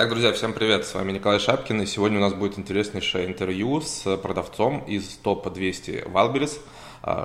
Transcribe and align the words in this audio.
Так, 0.00 0.08
друзья, 0.08 0.32
всем 0.32 0.54
привет, 0.54 0.86
с 0.86 0.94
вами 0.94 1.12
Николай 1.12 1.38
Шапкин, 1.38 1.82
и 1.82 1.84
сегодня 1.84 2.16
у 2.16 2.22
нас 2.22 2.32
будет 2.32 2.58
интереснейшее 2.58 3.26
интервью 3.26 3.82
с 3.82 4.16
продавцом 4.16 4.78
из 4.86 5.06
топа 5.18 5.50
200 5.50 6.04
Wildberries, 6.06 6.58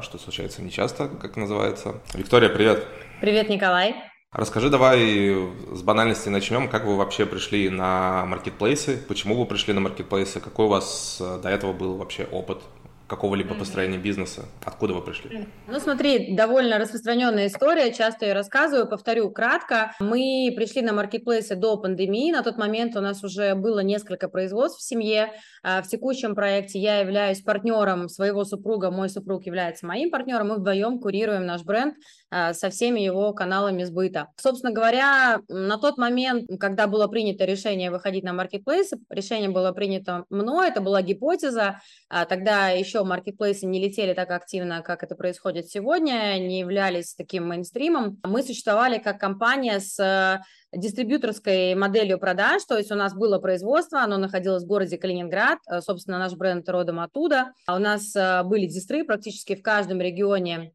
что 0.01 0.17
случается 0.17 0.61
нечасто, 0.61 1.07
как 1.07 1.37
называется. 1.37 2.01
Виктория, 2.13 2.49
привет. 2.49 2.85
Привет, 3.21 3.47
Николай. 3.47 3.95
Расскажи 4.33 4.69
давай 4.69 5.37
с 5.71 5.81
банальности 5.83 6.27
начнем, 6.27 6.67
как 6.67 6.83
вы 6.83 6.97
вообще 6.97 7.25
пришли 7.25 7.69
на 7.69 8.25
маркетплейсы, 8.25 8.97
почему 9.07 9.37
вы 9.37 9.45
пришли 9.45 9.73
на 9.73 9.79
маркетплейсы, 9.79 10.41
какой 10.41 10.65
у 10.65 10.67
вас 10.67 11.19
э, 11.21 11.39
до 11.41 11.47
этого 11.47 11.71
был 11.71 11.95
вообще 11.95 12.25
опыт 12.25 12.61
какого-либо 13.07 13.55
построения 13.55 13.97
бизнеса? 13.97 14.45
Откуда 14.63 14.93
вы 14.93 15.01
пришли? 15.01 15.47
Ну, 15.67 15.79
смотри, 15.79 16.35
довольно 16.35 16.79
распространенная 16.79 17.47
история, 17.47 17.93
часто 17.93 18.25
ее 18.25 18.33
рассказываю, 18.33 18.87
повторю 18.87 19.29
кратко. 19.31 19.93
Мы 19.99 20.51
пришли 20.55 20.81
на 20.81 20.93
маркетплейсы 20.93 21.55
до 21.55 21.77
пандемии, 21.77 22.31
на 22.31 22.43
тот 22.43 22.57
момент 22.57 22.95
у 22.95 23.01
нас 23.01 23.23
уже 23.23 23.55
было 23.55 23.79
несколько 23.79 24.27
производств 24.27 24.79
в 24.79 24.83
семье. 24.83 25.33
А, 25.63 25.81
в 25.81 25.87
текущем 25.87 26.35
проекте 26.35 26.79
я 26.79 26.99
являюсь 26.99 27.41
партнером 27.41 28.09
своего 28.09 28.43
супруга, 28.43 28.91
мой 28.91 29.09
супруг 29.09 29.45
является 29.45 29.85
моим 29.85 30.09
партнером, 30.09 30.49
мы 30.49 30.55
вдвоем 30.55 30.99
курируем 30.99 31.45
наш 31.45 31.63
бренд 31.63 31.95
со 32.31 32.69
всеми 32.69 32.99
его 32.99 33.33
каналами 33.33 33.83
сбыта. 33.83 34.27
Собственно 34.37 34.73
говоря, 34.73 35.39
на 35.47 35.77
тот 35.77 35.97
момент, 35.97 36.49
когда 36.59 36.87
было 36.87 37.07
принято 37.07 37.45
решение 37.45 37.91
выходить 37.91 38.23
на 38.23 38.33
маркетплейсы, 38.33 38.97
решение 39.09 39.49
было 39.49 39.71
принято 39.71 40.25
мной, 40.29 40.69
это 40.69 40.81
была 40.81 41.01
гипотеза, 41.01 41.79
а, 42.09 42.25
тогда 42.25 42.69
еще 42.69 43.03
маркетплейсы 43.03 43.65
не 43.65 43.79
летели 43.79 44.13
так 44.13 44.31
активно, 44.31 44.81
как 44.81 45.03
это 45.03 45.15
происходит 45.15 45.69
сегодня, 45.69 46.37
не 46.39 46.59
являлись 46.59 47.15
таким 47.15 47.47
мейнстримом. 47.47 48.19
Мы 48.23 48.43
существовали 48.43 48.97
как 48.97 49.19
компания 49.19 49.79
с 49.79 49.99
э, 49.99 50.41
дистрибьюторской 50.77 51.75
моделью 51.75 52.19
продаж, 52.19 52.63
то 52.65 52.77
есть 52.77 52.91
у 52.91 52.95
нас 52.95 53.13
было 53.13 53.39
производство, 53.39 54.01
оно 54.01 54.17
находилось 54.17 54.63
в 54.63 54.67
городе 54.67 54.97
Калининград, 54.97 55.59
э, 55.67 55.81
собственно, 55.81 56.19
наш 56.19 56.33
бренд 56.33 56.67
родом 56.69 56.99
оттуда. 56.99 57.53
А 57.67 57.75
у 57.75 57.79
нас 57.79 58.15
э, 58.15 58.43
были 58.43 58.65
дистры 58.65 59.03
практически 59.03 59.55
в 59.55 59.61
каждом 59.61 60.01
регионе 60.01 60.73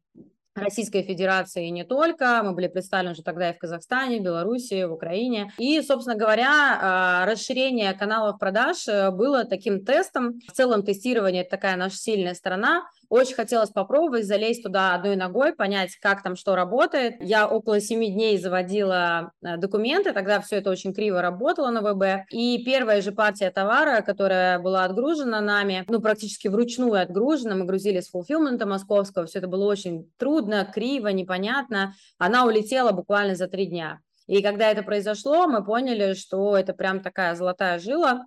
Российской 0.55 1.03
Федерации 1.03 1.67
и 1.67 1.71
не 1.71 1.83
только. 1.83 2.41
Мы 2.43 2.53
были 2.53 2.67
представлены 2.67 3.13
уже 3.13 3.23
тогда 3.23 3.49
и 3.49 3.53
в 3.53 3.59
Казахстане, 3.59 4.19
в 4.19 4.23
Беларуси, 4.23 4.83
в 4.83 4.91
Украине. 4.91 5.51
И, 5.57 5.81
собственно 5.81 6.17
говоря, 6.17 6.79
а, 6.81 7.25
расширение 7.25 7.93
каналов 7.93 8.37
продаж 8.37 8.87
э, 8.87 9.11
было 9.11 9.45
таким 9.45 9.85
тестом. 9.85 10.39
В 10.47 10.51
целом 10.51 10.83
тестирование– 10.83 11.41
это 11.43 11.51
такая 11.51 11.75
наша 11.77 11.95
сильная 11.95 12.33
сторона– 12.33 12.83
очень 13.11 13.35
хотелось 13.35 13.71
попробовать 13.71 14.25
залезть 14.25 14.63
туда 14.63 14.95
одной 14.95 15.17
ногой, 15.17 15.53
понять, 15.53 15.97
как 15.97 16.23
там 16.23 16.37
что 16.37 16.55
работает. 16.55 17.15
Я 17.19 17.45
около 17.45 17.81
семи 17.81 18.09
дней 18.09 18.37
заводила 18.37 19.33
э, 19.43 19.57
документы, 19.57 20.13
тогда 20.13 20.39
все 20.39 20.55
это 20.55 20.69
очень 20.69 20.93
криво 20.93 21.21
работало 21.21 21.71
на 21.71 21.81
ВБ. 21.81 22.25
И 22.31 22.63
первая 22.63 23.01
же 23.01 23.11
партия 23.11 23.51
товара, 23.51 24.01
которая 24.01 24.59
была 24.59 24.85
отгружена 24.85 25.41
нами, 25.41 25.83
ну, 25.89 25.99
практически 25.99 26.47
вручную 26.47 27.01
отгружена, 27.01 27.53
мы 27.53 27.65
грузили 27.65 27.99
с 27.99 28.09
фулфилмента 28.09 28.65
московского, 28.65 29.25
все 29.25 29.39
это 29.39 29.49
было 29.49 29.65
очень 29.65 30.09
трудно, 30.17 30.63
криво, 30.63 31.09
непонятно. 31.09 31.93
Она 32.17 32.45
улетела 32.45 32.93
буквально 32.93 33.35
за 33.35 33.49
три 33.49 33.65
дня. 33.65 33.99
И 34.27 34.41
когда 34.41 34.71
это 34.71 34.83
произошло, 34.83 35.47
мы 35.47 35.65
поняли, 35.65 36.13
что 36.13 36.55
это 36.55 36.73
прям 36.73 37.01
такая 37.01 37.35
золотая 37.35 37.77
жила, 37.77 38.25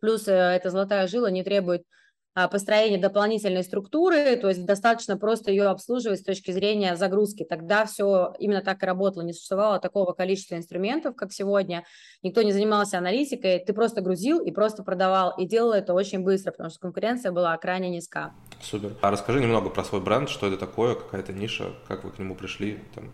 Плюс 0.00 0.26
э, 0.28 0.32
эта 0.32 0.70
золотая 0.70 1.06
жила 1.06 1.30
не 1.30 1.44
требует 1.44 1.84
построение 2.34 3.00
дополнительной 3.00 3.64
структуры, 3.64 4.36
то 4.36 4.48
есть 4.48 4.64
достаточно 4.64 5.16
просто 5.16 5.50
ее 5.50 5.64
обслуживать 5.64 6.20
с 6.20 6.24
точки 6.24 6.50
зрения 6.52 6.96
загрузки. 6.96 7.44
Тогда 7.44 7.86
все 7.86 8.34
именно 8.38 8.62
так 8.62 8.82
и 8.82 8.86
работало, 8.86 9.22
не 9.22 9.32
существовало 9.32 9.80
такого 9.80 10.12
количества 10.12 10.54
инструментов, 10.54 11.16
как 11.16 11.32
сегодня. 11.32 11.84
Никто 12.22 12.42
не 12.42 12.52
занимался 12.52 12.98
аналитикой, 12.98 13.58
ты 13.58 13.72
просто 13.72 14.00
грузил 14.00 14.40
и 14.40 14.50
просто 14.52 14.82
продавал, 14.82 15.34
и 15.36 15.44
делал 15.44 15.72
это 15.72 15.92
очень 15.94 16.20
быстро, 16.20 16.52
потому 16.52 16.70
что 16.70 16.78
конкуренция 16.78 17.32
была 17.32 17.56
крайне 17.56 17.90
низка. 17.90 18.32
Супер. 18.62 18.96
А 19.00 19.10
расскажи 19.10 19.40
немного 19.40 19.70
про 19.70 19.84
свой 19.84 20.00
бренд, 20.00 20.28
что 20.28 20.46
это 20.46 20.56
такое, 20.56 20.94
какая-то 20.94 21.32
ниша, 21.32 21.72
как 21.88 22.04
вы 22.04 22.10
к 22.10 22.18
нему 22.18 22.34
пришли, 22.34 22.78
там, 22.94 23.10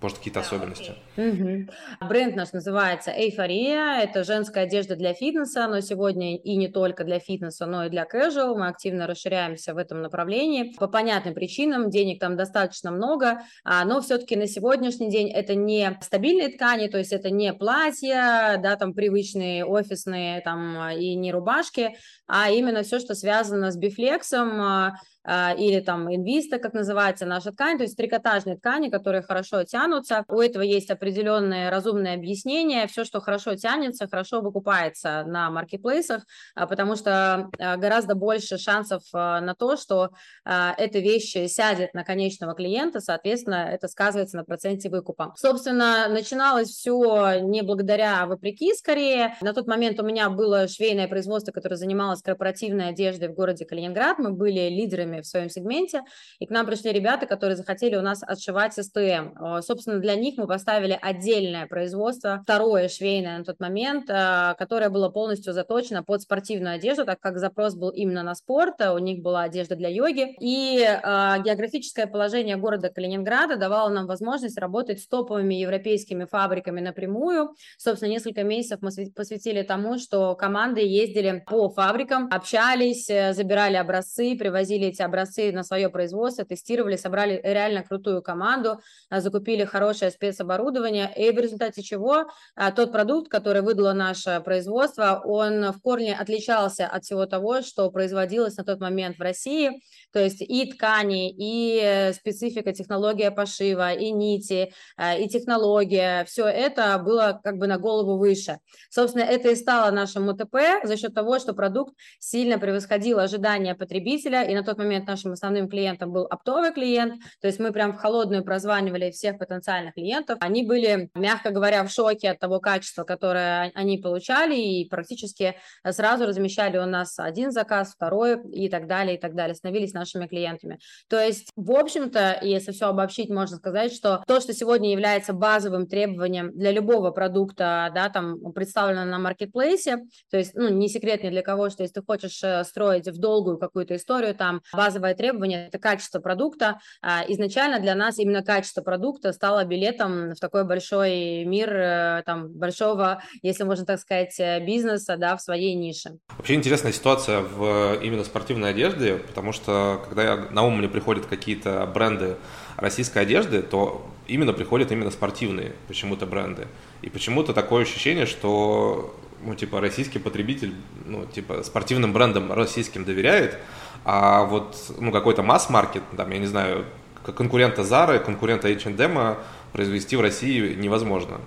может, 0.00 0.18
какие-то 0.18 0.40
особенности? 0.40 0.94
Угу. 1.16 2.08
Бренд 2.08 2.36
наш 2.36 2.52
называется 2.52 3.10
Эйфория. 3.10 4.00
Это 4.00 4.24
женская 4.24 4.64
одежда 4.64 4.96
для 4.96 5.14
фитнеса, 5.14 5.66
но 5.66 5.80
сегодня 5.80 6.36
и 6.36 6.56
не 6.56 6.68
только 6.68 7.04
для 7.04 7.18
фитнеса, 7.18 7.66
но 7.66 7.86
и 7.86 7.90
для 7.90 8.04
casual. 8.04 8.56
Мы 8.56 8.68
активно 8.68 9.06
расширяемся 9.06 9.74
в 9.74 9.76
этом 9.76 10.02
направлении. 10.02 10.74
По 10.78 10.88
понятным 10.88 11.34
причинам, 11.34 11.90
денег 11.90 12.20
там 12.20 12.36
достаточно 12.36 12.90
много, 12.90 13.42
а, 13.64 13.84
но 13.84 14.00
все-таки 14.00 14.36
на 14.36 14.46
сегодняшний 14.46 15.10
день 15.10 15.30
это 15.30 15.54
не 15.54 15.98
стабильные 16.00 16.48
ткани, 16.48 16.88
то 16.88 16.98
есть 16.98 17.12
это 17.12 17.30
не 17.30 17.52
платья, 17.52 18.58
да, 18.62 18.76
там 18.76 18.94
привычные 18.94 19.64
офисные 19.64 20.40
там 20.40 20.90
и 20.90 21.14
не 21.14 21.32
рубашки, 21.32 21.96
а 22.26 22.50
именно 22.50 22.82
все, 22.82 22.98
что 22.98 23.14
связано 23.14 23.70
с 23.70 23.76
бифлексом, 23.76 24.60
а, 24.60 24.88
а, 24.88 24.98
или 25.28 25.80
там 25.80 26.14
инвиста, 26.14 26.58
как 26.58 26.72
называется 26.72 27.26
наша 27.26 27.52
ткань, 27.52 27.76
то 27.76 27.84
есть 27.84 27.96
трикотажные 27.96 28.56
ткани, 28.56 28.88
которые 28.88 29.22
хорошо 29.22 29.64
тянутся. 29.64 30.24
У 30.28 30.40
этого 30.40 30.62
есть 30.62 30.90
определенное 30.90 31.70
разумное 31.70 32.14
объяснение. 32.14 32.86
Все, 32.86 33.04
что 33.04 33.20
хорошо 33.20 33.54
тянется, 33.54 34.08
хорошо 34.08 34.40
выкупается 34.40 35.24
на 35.26 35.50
маркетплейсах, 35.50 36.24
а, 36.54 36.66
потому 36.66 36.96
что 36.96 37.50
а, 37.58 37.76
гораздо 37.76 38.14
больше 38.14 38.58
шансов 38.58 39.02
на 39.12 39.54
то, 39.58 39.76
что 39.76 40.10
эта 40.44 40.98
вещь 40.98 41.36
сядет 41.48 41.94
на 41.94 42.04
конечного 42.04 42.54
клиента, 42.54 43.00
соответственно, 43.00 43.68
это 43.70 43.88
сказывается 43.88 44.36
на 44.36 44.44
проценте 44.44 44.88
выкупа. 44.88 45.34
Собственно, 45.36 46.08
начиналось 46.08 46.68
все 46.68 47.40
не 47.40 47.62
благодаря, 47.62 48.22
а 48.22 48.26
вопреки 48.26 48.74
скорее. 48.74 49.36
На 49.40 49.52
тот 49.52 49.66
момент 49.66 50.00
у 50.00 50.04
меня 50.04 50.30
было 50.30 50.68
швейное 50.68 51.08
производство, 51.08 51.52
которое 51.52 51.76
занималось 51.76 52.22
корпоративной 52.22 52.88
одеждой 52.88 53.28
в 53.28 53.34
городе 53.34 53.64
Калининград. 53.64 54.18
Мы 54.18 54.32
были 54.32 54.68
лидерами 54.68 55.17
в 55.22 55.26
своем 55.26 55.50
сегменте, 55.50 56.02
и 56.38 56.46
к 56.46 56.50
нам 56.50 56.66
пришли 56.66 56.92
ребята, 56.92 57.26
которые 57.26 57.56
захотели 57.56 57.96
у 57.96 58.02
нас 58.02 58.22
отшивать 58.22 58.74
СТМ. 58.74 59.60
Собственно, 59.62 59.98
для 59.98 60.14
них 60.14 60.36
мы 60.36 60.46
поставили 60.46 60.98
отдельное 61.00 61.66
производство, 61.66 62.40
второе 62.42 62.88
швейное 62.88 63.38
на 63.38 63.44
тот 63.44 63.60
момент, 63.60 64.08
э, 64.08 64.54
которое 64.58 64.90
было 64.90 65.08
полностью 65.08 65.52
заточено 65.52 66.02
под 66.02 66.22
спортивную 66.22 66.74
одежду, 66.74 67.04
так 67.04 67.20
как 67.20 67.38
запрос 67.38 67.74
был 67.74 67.90
именно 67.90 68.22
на 68.22 68.34
спорт, 68.34 68.80
у 68.80 68.98
них 68.98 69.22
была 69.22 69.42
одежда 69.42 69.76
для 69.76 69.88
йоги, 69.88 70.36
и 70.40 70.78
географическое 70.78 72.06
положение 72.06 72.56
города 72.56 72.88
Калининграда 72.88 73.56
давало 73.56 73.88
нам 73.88 74.06
возможность 74.06 74.58
работать 74.58 75.00
с 75.00 75.06
топовыми 75.06 75.54
европейскими 75.54 76.24
фабриками 76.24 76.80
напрямую. 76.80 77.54
Собственно, 77.76 78.10
несколько 78.10 78.42
месяцев 78.42 78.80
мы 78.80 78.90
посвятили 79.14 79.62
тому, 79.62 79.98
что 79.98 80.34
команды 80.34 80.80
ездили 80.80 81.42
по 81.46 81.68
фабрикам, 81.68 82.28
общались, 82.30 83.08
э, 83.10 83.32
забирали 83.32 83.76
образцы, 83.76 84.36
привозили 84.36 84.88
эти 84.88 85.02
образцы 85.08 85.52
на 85.52 85.64
свое 85.64 85.88
производство, 85.88 86.44
тестировали, 86.44 86.96
собрали 86.96 87.40
реально 87.42 87.82
крутую 87.82 88.22
команду, 88.22 88.80
а, 89.10 89.20
закупили 89.20 89.64
хорошее 89.64 90.10
спецоборудование, 90.10 91.12
и 91.16 91.30
в 91.30 91.38
результате 91.38 91.82
чего 91.82 92.26
а, 92.54 92.70
тот 92.70 92.92
продукт, 92.92 93.30
который 93.30 93.62
выдало 93.62 93.92
наше 93.92 94.40
производство, 94.44 95.20
он 95.24 95.72
в 95.72 95.80
корне 95.80 96.14
отличался 96.14 96.86
от 96.86 97.04
всего 97.04 97.26
того, 97.26 97.62
что 97.62 97.90
производилось 97.90 98.56
на 98.56 98.64
тот 98.64 98.80
момент 98.80 99.18
в 99.18 99.22
России, 99.22 99.82
то 100.12 100.20
есть 100.20 100.40
и 100.40 100.72
ткани, 100.72 101.30
и 101.30 102.12
специфика, 102.14 102.72
технология 102.72 103.30
пошива, 103.30 103.92
и 103.92 104.10
нити, 104.10 104.72
а, 104.96 105.16
и 105.16 105.28
технология, 105.28 106.24
все 106.26 106.46
это 106.46 106.98
было 106.98 107.40
как 107.42 107.58
бы 107.58 107.66
на 107.66 107.78
голову 107.78 108.18
выше. 108.18 108.58
Собственно, 108.90 109.22
это 109.22 109.50
и 109.50 109.54
стало 109.54 109.90
нашим 109.90 110.28
УТП 110.28 110.56
за 110.84 110.96
счет 110.96 111.14
того, 111.14 111.38
что 111.38 111.52
продукт 111.52 111.94
сильно 112.18 112.58
превосходил 112.58 113.18
ожидания 113.18 113.74
потребителя, 113.74 114.42
и 114.42 114.54
на 114.54 114.62
тот 114.62 114.78
момент 114.78 115.06
нашим 115.06 115.32
основным 115.32 115.68
клиентом 115.68 116.12
был 116.12 116.26
оптовый 116.28 116.72
клиент, 116.72 117.22
то 117.40 117.46
есть 117.46 117.58
мы 117.58 117.72
прям 117.72 117.92
в 117.92 117.96
холодную 117.96 118.44
прозванивали 118.44 119.10
всех 119.10 119.38
потенциальных 119.38 119.94
клиентов. 119.94 120.38
Они 120.40 120.64
были, 120.64 121.10
мягко 121.14 121.50
говоря, 121.50 121.84
в 121.84 121.90
шоке 121.90 122.30
от 122.30 122.38
того 122.38 122.60
качества, 122.60 123.04
которое 123.04 123.70
они 123.74 123.98
получали, 123.98 124.56
и 124.56 124.88
практически 124.88 125.56
сразу 125.88 126.26
размещали 126.26 126.78
у 126.78 126.86
нас 126.86 127.18
один 127.18 127.50
заказ, 127.50 127.92
второй 127.94 128.42
и 128.52 128.68
так 128.68 128.86
далее, 128.86 129.16
и 129.16 129.20
так 129.20 129.34
далее, 129.34 129.54
становились 129.54 129.92
нашими 129.98 130.26
клиентами. 130.26 130.78
То 131.08 131.20
есть, 131.20 131.50
в 131.56 131.72
общем-то, 131.72 132.38
если 132.42 132.72
все 132.72 132.88
обобщить, 132.88 133.30
можно 133.30 133.56
сказать, 133.56 133.92
что 133.92 134.22
то, 134.26 134.40
что 134.40 134.52
сегодня 134.52 134.92
является 134.92 135.32
базовым 135.32 135.86
требованием 135.86 136.52
для 136.52 136.72
любого 136.72 137.10
продукта, 137.10 137.90
да, 137.94 138.08
там, 138.08 138.52
представлено 138.52 139.04
на 139.04 139.18
маркетплейсе, 139.18 139.98
то 140.30 140.36
есть, 140.36 140.54
ну, 140.54 140.68
не 140.68 140.88
секрет 140.88 141.22
ни 141.22 141.30
для 141.30 141.42
кого, 141.42 141.70
что 141.70 141.82
если 141.82 141.94
ты 141.94 142.02
хочешь 142.02 142.42
э, 142.42 142.64
строить 142.64 143.08
в 143.08 143.18
долгую 143.18 143.58
какую-то 143.58 143.96
историю, 143.96 144.34
там, 144.34 144.62
базовое 144.72 145.14
требование– 145.14 145.66
это 145.68 145.78
качество 145.78 146.20
продукта. 146.20 146.78
А, 147.02 147.24
изначально 147.28 147.80
для 147.80 147.94
нас 147.94 148.18
именно 148.18 148.42
качество 148.42 148.82
продукта 148.82 149.32
стало 149.32 149.64
билетом 149.64 150.32
в 150.32 150.40
такой 150.40 150.64
большой 150.64 151.44
мир 151.44 151.72
э, 151.72 152.22
там, 152.24 152.48
большого, 152.52 153.22
если 153.42 153.64
можно 153.64 153.84
так 153.84 154.00
сказать, 154.00 154.38
э, 154.38 154.64
бизнеса 154.64 155.16
да, 155.16 155.36
в 155.36 155.42
своей 155.42 155.74
нише. 155.74 156.18
Вообще 156.36 156.54
интересная 156.54 156.92
ситуация 156.92 157.40
в 157.40 157.98
именно 158.02 158.24
спортивной 158.24 158.70
одежде, 158.70 159.16
потому 159.16 159.52
что 159.52 159.87
когда 159.96 160.22
я, 160.22 160.36
на 160.50 160.62
ум 160.62 160.78
мне 160.78 160.88
приходят 160.88 161.26
какие-то 161.26 161.90
бренды 161.92 162.36
российской 162.76 163.18
одежды, 163.18 163.62
то 163.62 164.06
именно 164.26 164.52
приходят 164.52 164.92
именно 164.92 165.10
спортивные 165.10 165.72
почему-то 165.88 166.26
бренды. 166.26 166.68
И 167.02 167.10
почему-то 167.10 167.52
такое 167.52 167.82
ощущение, 167.82 168.26
что 168.26 169.14
ну, 169.42 169.54
типа, 169.54 169.80
российский 169.80 170.18
потребитель, 170.18 170.74
ну, 171.06 171.24
типа, 171.26 171.62
спортивным 171.62 172.12
брендам 172.12 172.52
российским 172.52 173.04
доверяет, 173.04 173.56
а 174.04 174.44
вот, 174.44 174.76
ну, 174.98 175.12
какой-то 175.12 175.42
масс-маркет, 175.42 176.02
там, 176.16 176.30
я 176.30 176.38
не 176.38 176.46
знаю, 176.46 176.84
конкурента 177.22 177.82
Zara, 177.82 178.18
конкурента 178.18 178.68
H&M 178.68 179.36
произвести 179.72 180.16
в 180.16 180.20
России 180.20 180.74
невозможно. 180.74 181.40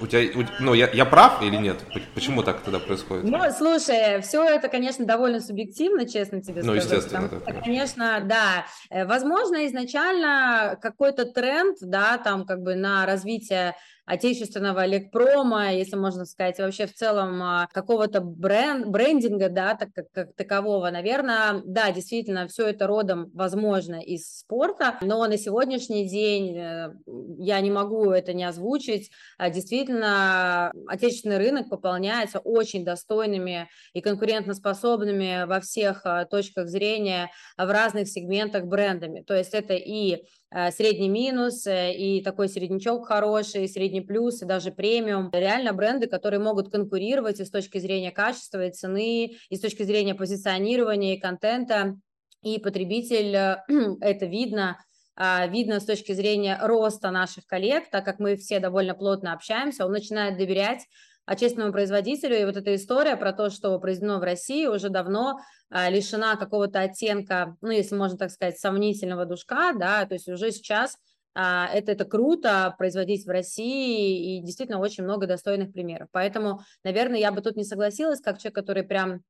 У 0.00 0.06
тебя, 0.06 0.46
ну, 0.60 0.72
я, 0.72 0.88
я 0.90 1.04
прав 1.04 1.42
или 1.42 1.56
нет? 1.56 1.76
Почему 2.14 2.42
так 2.42 2.62
тогда 2.62 2.78
происходит? 2.78 3.24
Ну, 3.24 3.38
слушай, 3.56 4.22
все 4.22 4.42
это, 4.42 4.68
конечно, 4.68 5.04
довольно 5.04 5.40
субъективно, 5.40 6.08
честно 6.08 6.40
тебе 6.40 6.62
ну, 6.62 6.74
сказать. 6.74 6.90
Ну, 6.90 6.96
естественно, 6.96 7.26
это, 7.26 7.40
конечно. 7.40 7.62
конечно, 7.62 8.20
да. 8.24 8.66
Э, 8.88 9.04
возможно, 9.04 9.66
изначально 9.66 10.78
какой-то 10.80 11.26
тренд, 11.26 11.76
да, 11.82 12.16
там, 12.16 12.46
как 12.46 12.62
бы 12.62 12.76
на 12.76 13.04
развитие 13.04 13.74
отечественного 14.06 14.86
элекпрома, 14.86 15.72
если 15.72 15.96
можно 15.96 16.26
сказать, 16.26 16.58
вообще 16.58 16.86
в 16.86 16.94
целом 16.94 17.42
а, 17.42 17.68
какого-то 17.72 18.20
бренд, 18.20 18.86
брендинга, 18.86 19.48
да, 19.48 19.74
так, 19.74 19.92
как, 19.94 20.10
как 20.12 20.34
такового, 20.34 20.90
наверное, 20.90 21.62
да, 21.64 21.90
действительно, 21.90 22.46
все 22.46 22.66
это 22.68 22.86
родом, 22.86 23.30
возможно, 23.32 24.00
из 24.00 24.40
спорта, 24.40 24.98
но 25.00 25.26
на 25.26 25.38
сегодняшний 25.38 26.06
день 26.08 26.56
э, 26.58 26.92
я 27.38 27.60
не 27.60 27.70
могу 27.70 28.10
это 28.10 28.34
не 28.34 28.44
озвучить, 28.44 29.10
а, 29.38 29.48
действительно, 29.48 30.70
отечественный 30.86 31.38
рынок 31.38 31.70
пополняется 31.70 32.40
очень 32.40 32.84
достойными 32.84 33.68
и 33.94 34.02
конкурентоспособными 34.02 35.46
во 35.46 35.60
всех 35.60 36.02
а, 36.04 36.26
точках 36.26 36.68
зрения 36.68 37.30
в 37.56 37.70
разных 37.70 38.08
сегментах 38.08 38.64
брендами, 38.64 39.22
то 39.22 39.34
есть 39.34 39.54
это 39.54 39.74
и 39.74 40.24
средний 40.70 41.08
минус, 41.08 41.66
э, 41.66 41.94
и 41.94 42.22
такой 42.22 42.48
среднячок 42.48 43.06
хороший, 43.06 43.68
средний 43.68 44.00
плюс, 44.00 44.40
и 44.42 44.44
даже 44.44 44.70
премиум. 44.70 45.30
Реально 45.32 45.72
бренды, 45.72 46.06
которые 46.06 46.40
могут 46.40 46.70
конкурировать 46.70 47.40
и 47.40 47.44
с 47.44 47.50
точки 47.50 47.78
зрения 47.78 48.12
качества 48.12 48.64
и 48.64 48.70
цены, 48.70 49.36
и 49.48 49.56
с 49.56 49.60
точки 49.60 49.82
зрения 49.82 50.14
позиционирования 50.14 51.16
и 51.16 51.20
контента, 51.20 51.96
и 52.42 52.58
потребитель, 52.58 53.34
э, 53.34 53.56
это 54.00 54.26
видно, 54.26 54.78
а, 55.16 55.46
видно 55.46 55.80
с 55.80 55.84
точки 55.84 56.12
зрения 56.12 56.58
роста 56.62 57.10
наших 57.10 57.46
коллег, 57.46 57.90
так 57.90 58.04
как 58.04 58.18
мы 58.18 58.36
все 58.36 58.60
довольно 58.60 58.94
плотно 58.94 59.32
общаемся, 59.32 59.86
он 59.86 59.92
начинает 59.92 60.36
доверять 60.38 60.86
отечественному 61.26 61.72
производителю. 61.72 62.38
И 62.38 62.44
вот 62.44 62.56
эта 62.56 62.74
история 62.74 63.16
про 63.16 63.32
то, 63.32 63.50
что 63.50 63.78
произведено 63.78 64.18
в 64.18 64.22
России, 64.22 64.66
уже 64.66 64.88
давно 64.88 65.40
а, 65.70 65.88
лишена 65.90 66.36
какого-то 66.36 66.80
оттенка, 66.80 67.56
ну, 67.60 67.70
если 67.70 67.96
можно 67.96 68.18
так 68.18 68.30
сказать, 68.30 68.58
сомнительного 68.58 69.24
душка, 69.24 69.72
да, 69.78 70.04
то 70.06 70.14
есть 70.14 70.28
уже 70.28 70.50
сейчас 70.52 70.96
а, 71.34 71.68
это, 71.72 71.92
это 71.92 72.04
круто 72.04 72.74
производить 72.78 73.26
в 73.26 73.30
России, 73.30 74.38
и 74.38 74.42
действительно 74.42 74.78
очень 74.78 75.04
много 75.04 75.26
достойных 75.26 75.72
примеров. 75.72 76.08
Поэтому, 76.12 76.60
наверное, 76.84 77.18
я 77.18 77.32
бы 77.32 77.40
тут 77.40 77.56
не 77.56 77.64
согласилась, 77.64 78.20
как 78.20 78.38
человек, 78.38 78.54
который 78.54 78.82
прям 78.82 79.22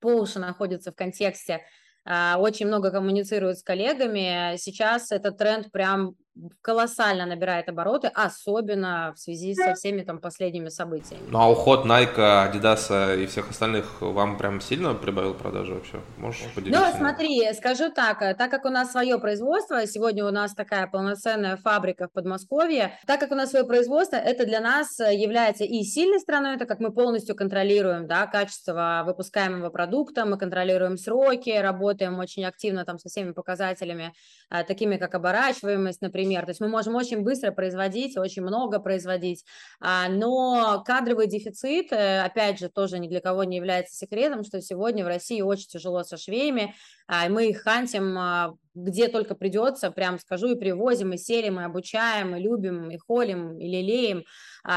по 0.00 0.08
уши 0.08 0.38
находится 0.38 0.92
в 0.92 0.96
контексте, 0.96 1.62
а, 2.04 2.38
очень 2.38 2.66
много 2.66 2.90
коммуницирует 2.90 3.58
с 3.58 3.62
коллегами. 3.62 4.56
Сейчас 4.56 5.12
этот 5.12 5.36
тренд 5.36 5.70
прям 5.70 6.14
колоссально 6.62 7.26
набирает 7.26 7.68
обороты, 7.68 8.08
особенно 8.08 9.12
в 9.14 9.18
связи 9.18 9.54
со 9.54 9.74
всеми 9.74 10.02
там 10.02 10.18
последними 10.18 10.68
событиями. 10.68 11.24
Ну 11.28 11.38
а 11.38 11.50
уход 11.50 11.84
Nike, 11.84 12.16
Adidas 12.16 13.22
и 13.22 13.26
всех 13.26 13.50
остальных 13.50 14.00
вам 14.00 14.38
прям 14.38 14.60
сильно 14.60 14.94
прибавил 14.94 15.34
продажи 15.34 15.74
вообще? 15.74 16.00
Можешь 16.16 16.52
поделиться? 16.54 16.80
Ну, 16.80 16.96
смотри, 16.96 17.52
скажу 17.54 17.90
так, 17.90 18.18
так 18.36 18.50
как 18.50 18.64
у 18.64 18.68
нас 18.68 18.92
свое 18.92 19.18
производство, 19.18 19.86
сегодня 19.86 20.24
у 20.24 20.30
нас 20.30 20.54
такая 20.54 20.86
полноценная 20.86 21.56
фабрика 21.56 22.08
в 22.08 22.12
Подмосковье, 22.12 22.98
так 23.06 23.20
как 23.20 23.32
у 23.32 23.34
нас 23.34 23.50
свое 23.50 23.64
производство, 23.64 24.16
это 24.16 24.46
для 24.46 24.60
нас 24.60 24.98
является 24.98 25.64
и 25.64 25.82
сильной 25.82 26.20
стороной, 26.20 26.56
это 26.56 26.66
как 26.66 26.80
мы 26.80 26.92
полностью 26.92 27.34
контролируем, 27.34 28.06
да, 28.06 28.26
качество 28.26 29.02
выпускаемого 29.06 29.70
продукта, 29.70 30.24
мы 30.24 30.38
контролируем 30.38 30.96
сроки, 30.96 31.50
работаем 31.50 32.18
очень 32.18 32.44
активно 32.44 32.84
там 32.84 32.98
со 32.98 33.08
всеми 33.08 33.32
показателями, 33.32 34.12
а, 34.50 34.64
такими 34.64 34.96
как 34.96 35.14
оборачиваемость, 35.14 36.00
например, 36.00 36.27
например. 36.28 36.44
То 36.44 36.50
есть 36.50 36.60
мы 36.60 36.68
можем 36.68 36.94
очень 36.94 37.22
быстро 37.22 37.50
производить, 37.52 38.16
очень 38.16 38.42
много 38.42 38.78
производить, 38.78 39.44
а, 39.80 40.08
но 40.08 40.82
кадровый 40.86 41.26
дефицит, 41.26 41.92
э, 41.92 42.22
опять 42.22 42.58
же, 42.58 42.68
тоже 42.68 42.98
ни 42.98 43.08
для 43.08 43.20
кого 43.20 43.44
не 43.44 43.56
является 43.56 43.96
секретом, 43.96 44.44
что 44.44 44.60
сегодня 44.60 45.04
в 45.04 45.08
России 45.08 45.40
очень 45.40 45.68
тяжело 45.68 46.02
со 46.04 46.16
швеями, 46.16 46.74
а, 47.06 47.28
мы 47.28 47.48
их 47.48 47.62
хантим 47.62 48.16
а, 48.18 48.54
где 48.84 49.08
только 49.08 49.34
придется, 49.34 49.90
прям 49.90 50.18
скажу, 50.18 50.48
и 50.48 50.58
привозим, 50.58 51.12
и 51.12 51.16
селим, 51.16 51.60
и 51.60 51.64
обучаем, 51.64 52.36
и 52.36 52.40
любим, 52.40 52.90
и 52.90 52.98
холим, 52.98 53.58
и 53.58 53.66
лелеем, 53.66 54.24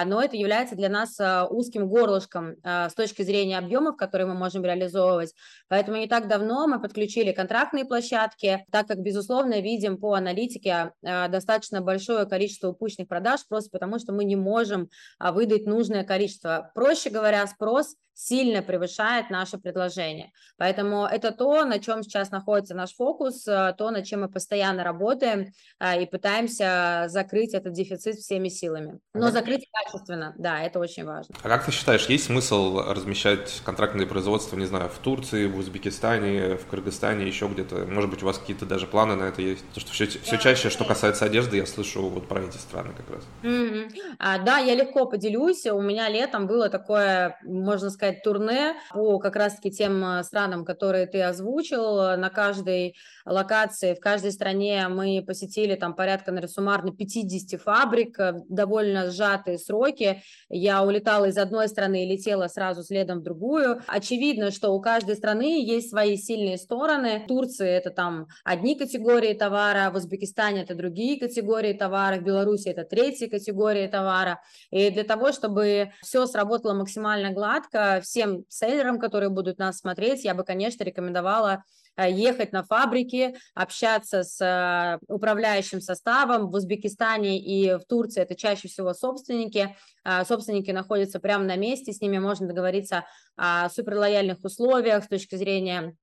но 0.06 0.22
это 0.22 0.38
является 0.38 0.76
для 0.76 0.90
нас 0.90 1.18
узким 1.50 1.88
горлышком 1.88 2.56
с 2.64 2.94
точки 2.94 3.24
зрения 3.24 3.58
объемов, 3.58 3.98
которые 3.98 4.28
мы 4.28 4.36
можем 4.36 4.64
реализовывать. 4.64 5.34
Поэтому 5.68 5.98
не 5.98 6.08
так 6.08 6.28
давно 6.28 6.68
мы 6.68 6.82
подключили 6.82 7.32
контрактные 7.32 7.86
площадки, 7.86 8.66
так 8.72 8.88
как, 8.88 9.00
безусловно, 9.00 9.60
видим 9.60 9.98
по 9.98 10.14
аналитике 10.14 10.94
достаточно 11.02 11.82
большое 11.82 12.26
количество 12.26 12.70
упущенных 12.70 13.08
продаж, 13.08 13.42
просто 13.48 13.70
потому 13.72 14.00
что 14.00 14.14
мы 14.14 14.24
не 14.24 14.36
можем 14.36 14.90
выдать 15.20 15.66
нужное 15.66 16.04
количество. 16.04 16.72
Проще 16.76 17.10
говоря, 17.10 17.46
спрос 17.48 17.96
сильно 18.22 18.62
превышает 18.62 19.32
наше 19.32 19.58
предложение. 19.58 20.32
Поэтому 20.58 21.06
это 21.06 21.32
то, 21.32 21.66
на 21.66 21.80
чем 21.80 22.04
сейчас 22.04 22.30
находится 22.30 22.76
наш 22.76 22.94
фокус, 22.94 23.48
э, 23.48 23.74
то, 23.76 23.90
над 23.90 24.06
чем 24.06 24.22
мы 24.22 24.30
постоянно 24.30 24.84
работаем 24.84 25.52
э, 25.80 26.04
и 26.04 26.06
пытаемся 26.06 27.06
закрыть 27.08 27.56
этот 27.56 27.74
дефицит 27.74 28.18
всеми 28.18 28.50
силами. 28.50 29.00
Но 29.16 29.28
а 29.28 29.32
закрыть 29.32 29.68
качественно, 29.74 30.36
да, 30.38 30.62
это 30.62 30.78
очень 30.80 31.04
важно. 31.04 31.36
А 31.42 31.50
как 31.50 31.66
ты 31.66 31.72
считаешь, 31.72 32.06
есть 32.06 32.26
смысл 32.26 32.82
размещать 32.88 33.62
контрактные 33.66 34.06
производства, 34.06 34.56
не 34.56 34.66
знаю, 34.66 34.90
в 34.90 35.00
Турции, 35.00 35.48
в 35.48 35.58
Узбекистане, 35.58 36.58
в 36.58 36.68
Кыргызстане, 36.68 37.26
еще 37.26 37.48
где-то? 37.48 37.88
Может 37.88 38.12
быть, 38.12 38.22
у 38.22 38.28
вас 38.28 38.38
какие-то 38.38 38.68
даже 38.68 38.86
планы 38.86 39.16
на 39.16 39.24
это 39.24 39.42
есть? 39.42 39.66
Потому 39.66 39.82
что 39.82 39.94
все, 39.94 40.06
все 40.06 40.38
чаще, 40.38 40.70
что 40.70 40.86
касается 40.86 41.26
одежды, 41.26 41.58
я 41.58 41.66
слышу 41.66 42.08
вот 42.08 42.28
про 42.28 42.42
эти 42.42 42.58
страны 42.58 42.94
как 42.96 43.10
раз. 43.10 43.24
Mm-hmm. 43.42 43.92
А, 44.20 44.38
да, 44.38 44.60
я 44.60 44.76
легко 44.76 45.08
поделюсь. 45.08 45.66
У 45.66 45.82
меня 45.82 46.08
летом 46.08 46.46
было 46.46 46.70
такое, 46.70 47.40
можно 47.44 47.90
сказать, 47.90 48.11
сказать, 48.12 48.24
турне 48.24 48.74
по 48.92 49.20
как 49.20 49.36
раз-таки 49.36 49.72
тем 49.72 50.04
э, 50.04 50.24
странам, 50.24 50.66
которые 50.66 51.06
ты 51.08 51.22
озвучил. 51.22 52.18
На 52.18 52.30
каждой 52.30 52.96
локации, 53.26 53.94
в 53.94 54.00
каждой 54.00 54.32
стране 54.32 54.88
мы 54.88 55.24
посетили 55.26 55.76
там 55.76 55.96
порядка, 55.96 56.32
наверное, 56.32 56.52
суммарно 56.52 56.92
50 56.92 57.60
фабрик, 57.62 58.20
э, 58.20 58.34
довольно 58.50 59.12
сжатые 59.12 59.58
сроки. 59.58 60.22
Я 60.50 60.84
улетала 60.84 61.26
из 61.26 61.38
одной 61.38 61.68
страны 61.68 62.04
и 62.04 62.10
летела 62.10 62.48
сразу 62.48 62.84
следом 62.84 63.20
в 63.20 63.24
другую. 63.24 63.82
Очевидно, 63.88 64.52
что 64.52 64.72
у 64.72 64.82
каждой 64.82 65.16
страны 65.16 65.64
есть 65.64 65.90
свои 65.90 66.18
сильные 66.18 66.58
стороны. 66.58 67.22
В 67.24 67.28
Турции 67.28 67.70
это 67.70 67.90
там 67.90 68.28
одни 68.44 68.76
категории 68.76 69.34
товара, 69.34 69.92
в 69.92 69.96
Узбекистане 69.96 70.64
это 70.64 70.76
другие 70.76 71.20
категории 71.20 71.74
товара, 71.74 72.18
в 72.18 72.24
Беларуси 72.24 72.70
это 72.70 72.84
третьи 72.84 73.28
категории 73.28 73.88
товара. 73.88 74.42
И 74.72 74.90
для 74.90 75.04
того, 75.04 75.32
чтобы 75.32 75.92
все 76.02 76.26
сработало 76.26 76.74
максимально 76.74 77.32
гладко, 77.32 77.91
всем 78.00 78.46
селлерам, 78.48 79.00
которые 79.00 79.30
будут 79.30 79.58
нас 79.58 79.80
смотреть, 79.80 80.24
я 80.24 80.34
бы, 80.34 80.44
конечно, 80.44 80.84
рекомендовала 80.84 81.64
э, 81.98 82.10
ехать 82.10 82.54
на 82.54 82.64
фабрики, 82.64 83.36
общаться 83.54 84.24
с 84.24 84.40
э, 84.40 85.00
управляющим 85.08 85.82
составом. 85.82 86.50
В 86.50 86.56
Узбекистане 86.56 87.40
и 87.40 87.74
в 87.74 87.86
Турции 87.86 88.22
это 88.22 88.36
чаще 88.36 88.68
всего 88.68 88.94
собственники. 88.94 89.76
Э, 90.06 90.24
собственники 90.26 90.72
находятся 90.72 91.20
прямо 91.20 91.44
на 91.44 91.58
месте, 91.58 91.92
с 91.92 92.02
ними 92.02 92.20
можно 92.20 92.48
договориться 92.48 93.06
о 93.36 93.70
суперлояльных 93.70 94.44
условиях 94.44 95.04
с 95.04 95.08
точки 95.08 95.36
зрения 95.36 95.96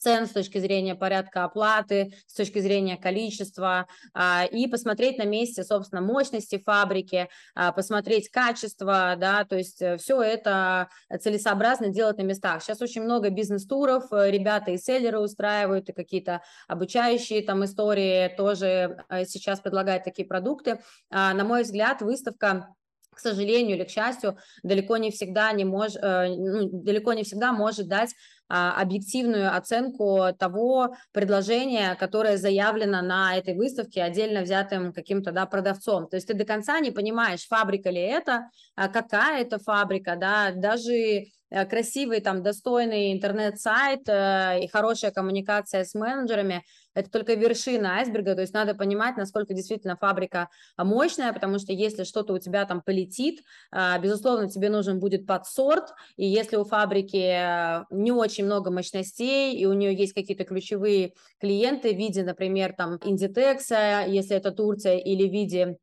цен, 0.00 0.26
с 0.26 0.30
точки 0.30 0.58
зрения 0.58 0.94
порядка 0.94 1.44
оплаты, 1.44 2.14
с 2.26 2.34
точки 2.34 2.58
зрения 2.58 2.96
количества, 2.96 3.86
а, 4.14 4.44
и 4.50 4.66
посмотреть 4.66 5.18
на 5.18 5.24
месте, 5.24 5.62
собственно, 5.62 6.00
мощности 6.00 6.58
фабрики, 6.58 7.28
а, 7.54 7.72
посмотреть 7.72 8.30
качество, 8.30 9.14
да, 9.18 9.44
то 9.44 9.56
есть 9.56 9.82
э, 9.82 9.98
все 9.98 10.20
это 10.22 10.88
целесообразно 11.20 11.88
делать 11.88 12.18
на 12.18 12.22
местах. 12.22 12.62
Сейчас 12.62 12.80
очень 12.80 13.02
много 13.02 13.30
бизнес-туров, 13.30 14.12
э, 14.12 14.30
ребята 14.30 14.70
и 14.70 14.78
селлеры 14.78 15.20
устраивают, 15.20 15.88
и 15.90 15.92
какие-то 15.92 16.42
обучающие 16.66 17.42
там 17.42 17.64
истории 17.64 18.28
тоже 18.36 19.04
э, 19.08 19.26
сейчас 19.26 19.60
предлагают 19.60 20.04
такие 20.04 20.26
продукты. 20.26 20.80
А, 21.10 21.34
на 21.34 21.44
мой 21.44 21.62
взгляд, 21.62 22.00
выставка 22.00 22.74
к 23.12 23.18
сожалению 23.18 23.76
или 23.76 23.84
к 23.84 23.90
счастью, 23.90 24.38
далеко 24.62 24.96
не 24.96 25.10
всегда 25.10 25.52
не 25.52 25.64
мож, 25.64 25.92
ну, 25.94 26.70
далеко 26.72 27.12
не 27.12 27.24
всегда 27.24 27.52
может 27.52 27.86
дать 27.86 28.14
объективную 28.50 29.56
оценку 29.56 30.28
того 30.38 30.94
предложения, 31.12 31.94
которое 31.94 32.36
заявлено 32.36 33.00
на 33.00 33.36
этой 33.36 33.54
выставке 33.54 34.02
отдельно 34.02 34.42
взятым 34.42 34.92
каким-то 34.92 35.32
да, 35.32 35.46
продавцом. 35.46 36.08
То 36.08 36.16
есть 36.16 36.26
ты 36.26 36.34
до 36.34 36.44
конца 36.44 36.80
не 36.80 36.90
понимаешь, 36.90 37.46
фабрика 37.46 37.90
ли 37.90 38.00
это, 38.00 38.50
а 38.74 38.88
какая 38.88 39.42
это 39.42 39.58
фабрика, 39.58 40.16
да, 40.16 40.52
даже 40.52 41.26
красивый, 41.50 42.20
там, 42.20 42.42
достойный 42.42 43.12
интернет-сайт 43.12 44.08
э, 44.08 44.60
и 44.62 44.68
хорошая 44.68 45.10
коммуникация 45.10 45.84
с 45.84 45.94
менеджерами– 45.94 46.64
это 46.94 47.08
только 47.10 47.34
вершина 47.34 47.98
айсберга, 47.98 48.34
то 48.34 48.40
есть 48.40 48.52
надо 48.52 48.74
понимать, 48.74 49.16
насколько 49.16 49.54
действительно 49.54 49.96
фабрика 49.96 50.48
мощная, 50.76 51.32
потому 51.32 51.58
что 51.58 51.72
если 51.72 52.02
что-то 52.04 52.32
у 52.32 52.38
тебя 52.38 52.64
там 52.66 52.82
полетит, 52.82 53.42
э, 53.72 54.00
безусловно, 54.00 54.48
тебе 54.48 54.70
нужен 54.70 54.98
будет 54.98 55.26
подсорт, 55.26 55.92
и 56.16 56.26
если 56.26 56.56
у 56.56 56.64
фабрики 56.64 57.84
не 57.92 58.12
очень 58.12 58.44
много 58.44 58.70
мощностей, 58.70 59.56
и 59.56 59.66
у 59.66 59.72
нее 59.72 59.94
есть 59.94 60.14
какие-то 60.14 60.44
ключевые 60.44 61.12
клиенты 61.40 61.92
в 61.92 61.96
виде, 61.96 62.22
например, 62.22 62.74
там, 62.76 62.96
Inditex, 62.96 64.08
если 64.08 64.36
это 64.36 64.50
Турция, 64.50 64.98
или 64.98 65.28
в 65.28 65.32
виде 65.32 65.78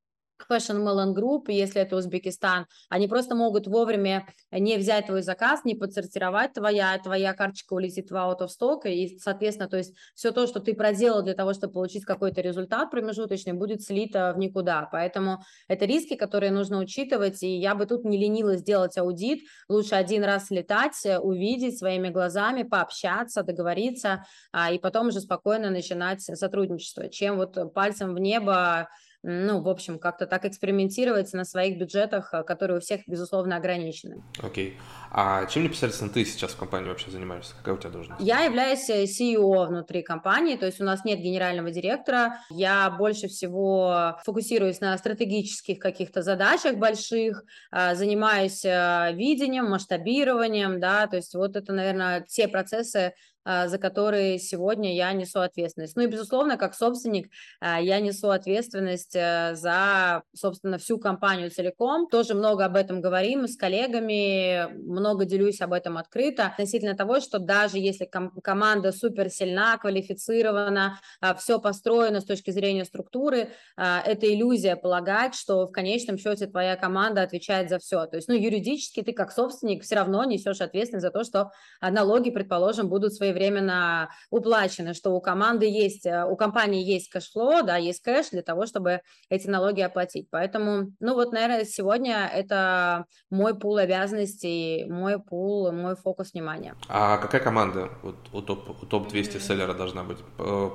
Fashion 0.50 0.84
Melon 0.84 1.14
Group, 1.14 1.52
если 1.52 1.82
это 1.82 1.96
Узбекистан, 1.96 2.68
они 2.90 3.08
просто 3.08 3.36
могут 3.36 3.68
вовремя 3.68 4.28
не 4.52 4.78
взять 4.78 5.08
твой 5.08 5.22
заказ, 5.22 5.64
не 5.64 5.76
подсортировать 5.76 6.54
твоя, 6.54 6.98
твоя 7.00 7.34
карточка 7.34 7.74
улетит 7.74 8.12
в 8.12 8.16
out 8.16 8.40
of 8.40 8.48
stock, 8.48 8.90
и, 8.90 9.18
соответственно, 9.20 9.70
то 9.70 9.78
есть 9.78 9.96
все 10.16 10.32
то, 10.32 10.48
что 10.48 10.60
ты 10.60 10.74
проделал 10.74 11.22
для 11.22 11.34
того, 11.34 11.54
чтобы 11.54 11.74
получить 11.74 12.06
какой-то 12.06 12.42
результат 12.42 12.92
промежуточный, 12.92 13.54
будет 13.54 13.84
слито 13.84 14.34
в 14.36 14.40
никуда. 14.40 14.88
Поэтому 14.92 15.44
это 15.68 15.86
риски, 15.86 16.16
которые 16.16 16.52
нужно 16.52 16.80
учитывать, 16.80 17.42
и 17.44 17.58
я 17.58 17.76
бы 17.76 17.86
тут 17.86 18.06
не 18.06 18.18
ленилась 18.18 18.60
сделать 18.60 18.98
аудит, 18.98 19.42
лучше 19.70 19.96
один 19.96 20.24
раз 20.24 20.50
летать, 20.50 20.96
увидеть 21.22 21.78
своими 21.78 22.10
глазами, 22.10 22.64
пообщаться, 22.64 23.44
договориться, 23.44 24.26
а, 24.52 24.72
и 24.72 24.80
потом 24.80 25.08
уже 25.08 25.20
спокойно 25.22 25.70
начинать 25.70 26.22
сотрудничество, 26.22 27.10
чем 27.10 27.38
вот 27.38 27.74
пальцем 27.74 28.14
в 28.14 28.20
небо 28.20 28.90
ну, 29.30 29.62
в 29.62 29.68
общем, 29.68 30.00
как-то 30.00 30.26
так 30.26 30.46
экспериментировать 30.46 31.34
на 31.34 31.44
своих 31.44 31.78
бюджетах, 31.78 32.34
э, 32.34 32.44
которые 32.44 32.78
у 32.78 32.80
всех, 32.80 33.02
безусловно, 33.08 33.58
ограничены. 33.58 34.24
Окей. 34.42 34.70
Okay. 34.70 34.74
А 35.12 35.46
чем 35.48 35.64
непосредственно 35.64 36.10
ты 36.10 36.24
сейчас 36.24 36.52
в 36.52 36.58
компании 36.58 36.88
вообще 36.88 37.12
занимаешься? 37.12 37.54
Какая 37.58 37.76
у 37.76 37.78
тебя 37.78 37.90
должность? 37.90 38.22
Я 38.22 38.46
являюсь 38.46 38.90
э, 38.90 39.04
CEO 39.04 39.68
внутри 39.68 40.02
компании, 40.02 40.56
то 40.56 40.66
есть 40.66 40.80
у 40.80 40.86
нас 40.86 41.04
нет 41.04 41.20
генерального 41.20 41.70
директора. 41.72 42.40
Я 42.50 42.90
больше 42.90 43.28
всего 43.28 44.18
фокусируюсь 44.24 44.80
на 44.80 44.98
стратегических 44.98 45.80
каких-то 45.80 46.22
задачах 46.22 46.78
больших, 46.78 47.44
э, 47.74 47.96
занимаюсь 47.96 48.64
видением, 48.64 49.70
масштабированием, 49.70 50.80
да, 50.80 51.06
то 51.08 51.18
есть 51.18 51.36
вот 51.36 51.58
это, 51.58 51.74
наверное, 51.74 52.22
те 52.22 52.48
процессы, 52.48 53.14
за 53.48 53.78
которые 53.78 54.40
сегодня 54.40 54.94
я 54.94 55.14
несу 55.14 55.40
ответственность. 55.40 55.96
Ну 55.96 56.04
и, 56.04 56.08
безусловно, 56.08 56.58
как 56.58 56.76
собственник, 56.76 57.30
а, 57.62 57.80
я 57.80 58.00
несу 58.02 58.30
ответственность 58.30 59.16
э, 59.16 59.56
за, 59.56 60.24
собственно, 60.36 60.78
всю 60.78 61.00
компанию 61.00 61.50
целиком. 61.50 62.08
Тоже 62.08 62.34
много 62.34 62.66
об 62.66 62.76
этом 62.76 63.00
говорим 63.00 63.48
с 63.48 63.56
коллегами, 63.56 64.68
много 64.74 65.24
делюсь 65.24 65.62
об 65.62 65.72
этом 65.72 65.98
открыто. 65.98 66.46
Относительно 66.46 66.96
того, 66.96 67.22
что 67.22 67.40
даже 67.40 67.78
если 67.78 68.06
ком- 68.06 68.32
команда 68.42 68.92
супер 68.92 69.30
сильна, 69.30 69.78
квалифицирована, 69.78 71.00
а, 71.22 71.34
все 71.36 71.60
построено 71.60 72.20
с 72.20 72.26
точки 72.26 72.52
зрения 72.52 72.84
структуры, 72.86 73.50
это 73.78 74.34
иллюзия 74.34 74.76
полагать, 74.76 75.36
что 75.36 75.68
в 75.68 75.72
конечном 75.72 76.18
счете 76.18 76.48
твоя 76.48 76.76
команда 76.76 77.22
отвечает 77.22 77.70
за 77.70 77.80
все. 77.80 78.06
То 78.08 78.18
есть, 78.18 78.28
ну, 78.28 78.36
юридически 78.36 79.02
ты 79.02 79.14
как 79.14 79.32
собственник 79.32 79.84
все 79.84 79.96
равно 79.96 80.24
несешь 80.24 80.62
ответственность 80.62 81.06
за 81.06 81.12
то, 81.12 81.24
что 81.24 81.52
налоги, 81.82 82.30
предположим, 82.30 82.90
будут 82.90 83.14
свои 83.14 83.32
своевременно 83.38 84.10
уплачены, 84.30 84.94
что 84.94 85.12
у 85.12 85.22
команды 85.22 85.66
есть, 85.66 86.06
э, 86.06 86.26
у 86.26 86.36
компании 86.36 86.84
есть 86.84 87.10
cash 87.10 87.34
flow, 87.34 87.64
да, 87.64 87.78
есть 87.78 88.02
кэш 88.02 88.30
для 88.32 88.42
того, 88.42 88.66
чтобы 88.66 89.02
эти 89.30 89.48
налоги 89.48 89.82
оплатить. 89.82 90.28
Поэтому, 90.32 90.92
ну 91.00 91.14
вот, 91.14 91.32
наверное, 91.32 91.66
сегодня 91.66 92.30
это 92.34 93.06
мой 93.30 93.58
пул 93.58 93.78
обязанностей, 93.78 94.86
мой 94.86 95.20
пул, 95.20 95.72
мой 95.72 95.96
фокус 95.96 96.34
внимания. 96.34 96.76
А 96.90 97.18
какая 97.18 97.42
команда 97.42 97.90
вот, 98.04 98.16
у 98.34 98.42
топ-200 98.42 98.76
у 98.82 98.86
топ 98.86 99.08
200 99.10 99.38
селлера 99.38 99.74
должна 99.74 100.04
быть? 100.04 100.18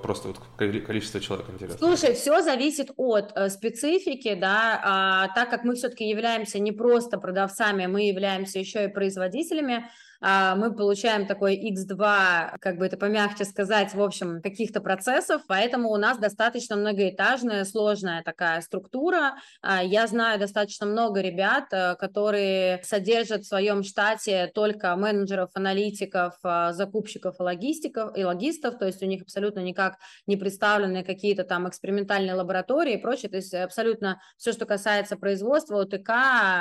Просто 0.03 0.29
вот 0.29 0.39
количество 0.57 1.21
человек 1.21 1.47
интересно. 1.51 1.79
Слушай, 1.79 2.15
все 2.15 2.43
зависит 2.43 2.91
от 2.97 3.33
э, 3.35 3.49
специфики, 3.49 4.35
да, 4.35 4.81
а, 4.85 5.29
так 5.35 5.51
как 5.51 5.65
мы 5.65 5.75
все-таки 5.75 6.09
являемся 6.09 6.59
не 6.59 6.73
просто 6.73 7.19
продавцами, 7.19 7.87
мы 7.87 8.03
являемся 8.03 8.59
еще 8.59 8.85
и 8.85 8.89
производителями, 8.89 9.89
мы 10.23 10.75
получаем 10.75 11.27
такой 11.27 11.57
X2, 11.57 12.59
как 12.61 12.79
бы 12.79 12.87
это 12.87 12.97
помягче 12.97 13.45
сказать, 13.45 13.93
в 13.95 14.01
общем, 14.01 14.41
каких-то 14.41 14.81
процессов, 14.81 15.43
поэтому 15.49 15.91
у 15.91 15.97
нас 15.97 16.19
достаточно 16.19 16.77
многоэтажная, 16.77 17.65
сложная 17.65 18.23
такая 18.23 18.61
структура. 18.61 19.35
А, 19.61 19.83
я 19.83 20.07
знаю 20.07 20.39
достаточно 20.39 20.87
много 20.87 21.21
ребят, 21.21 21.65
э, 21.73 21.97
которые 21.97 22.81
содержат 22.85 23.43
в 23.43 23.49
своем 23.49 23.83
штате 23.83 24.51
только 24.55 24.95
менеджеров, 24.97 25.51
аналитиков, 25.55 26.35
а, 26.43 26.73
закупщиков 26.73 27.41
и 27.41 27.43
логистиков, 27.43 28.17
и 28.17 28.25
логистов, 28.25 28.79
то 28.79 28.87
есть 28.87 29.03
у 29.03 29.07
них 29.07 29.23
абсолютно 29.23 29.61
никак 29.61 29.97
не 30.27 30.37
представлены 30.37 31.05
какие-то 31.05 31.45
там 31.45 31.69
экспериментальные 31.69 32.35
лаборатории 32.35 32.95
и 32.95 33.01
прочее, 33.01 33.31
то 33.31 33.37
есть 33.37 33.55
абсолютно 33.55 34.21
все, 34.37 34.53
что 34.53 34.67
касается 34.67 35.17
производства, 35.17 35.83
ОТК, 35.83 36.11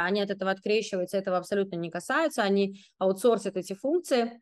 они 0.06 0.22
от 0.22 0.30
этого 0.30 0.52
открещиваются, 0.52 1.18
этого 1.18 1.38
абсолютно 1.38 1.76
не 1.76 1.90
касаются, 1.90 2.44
они 2.44 2.84
аутсорсят 2.98 3.51
используют 3.52 3.58
эти 3.58 3.74
функции. 3.74 4.42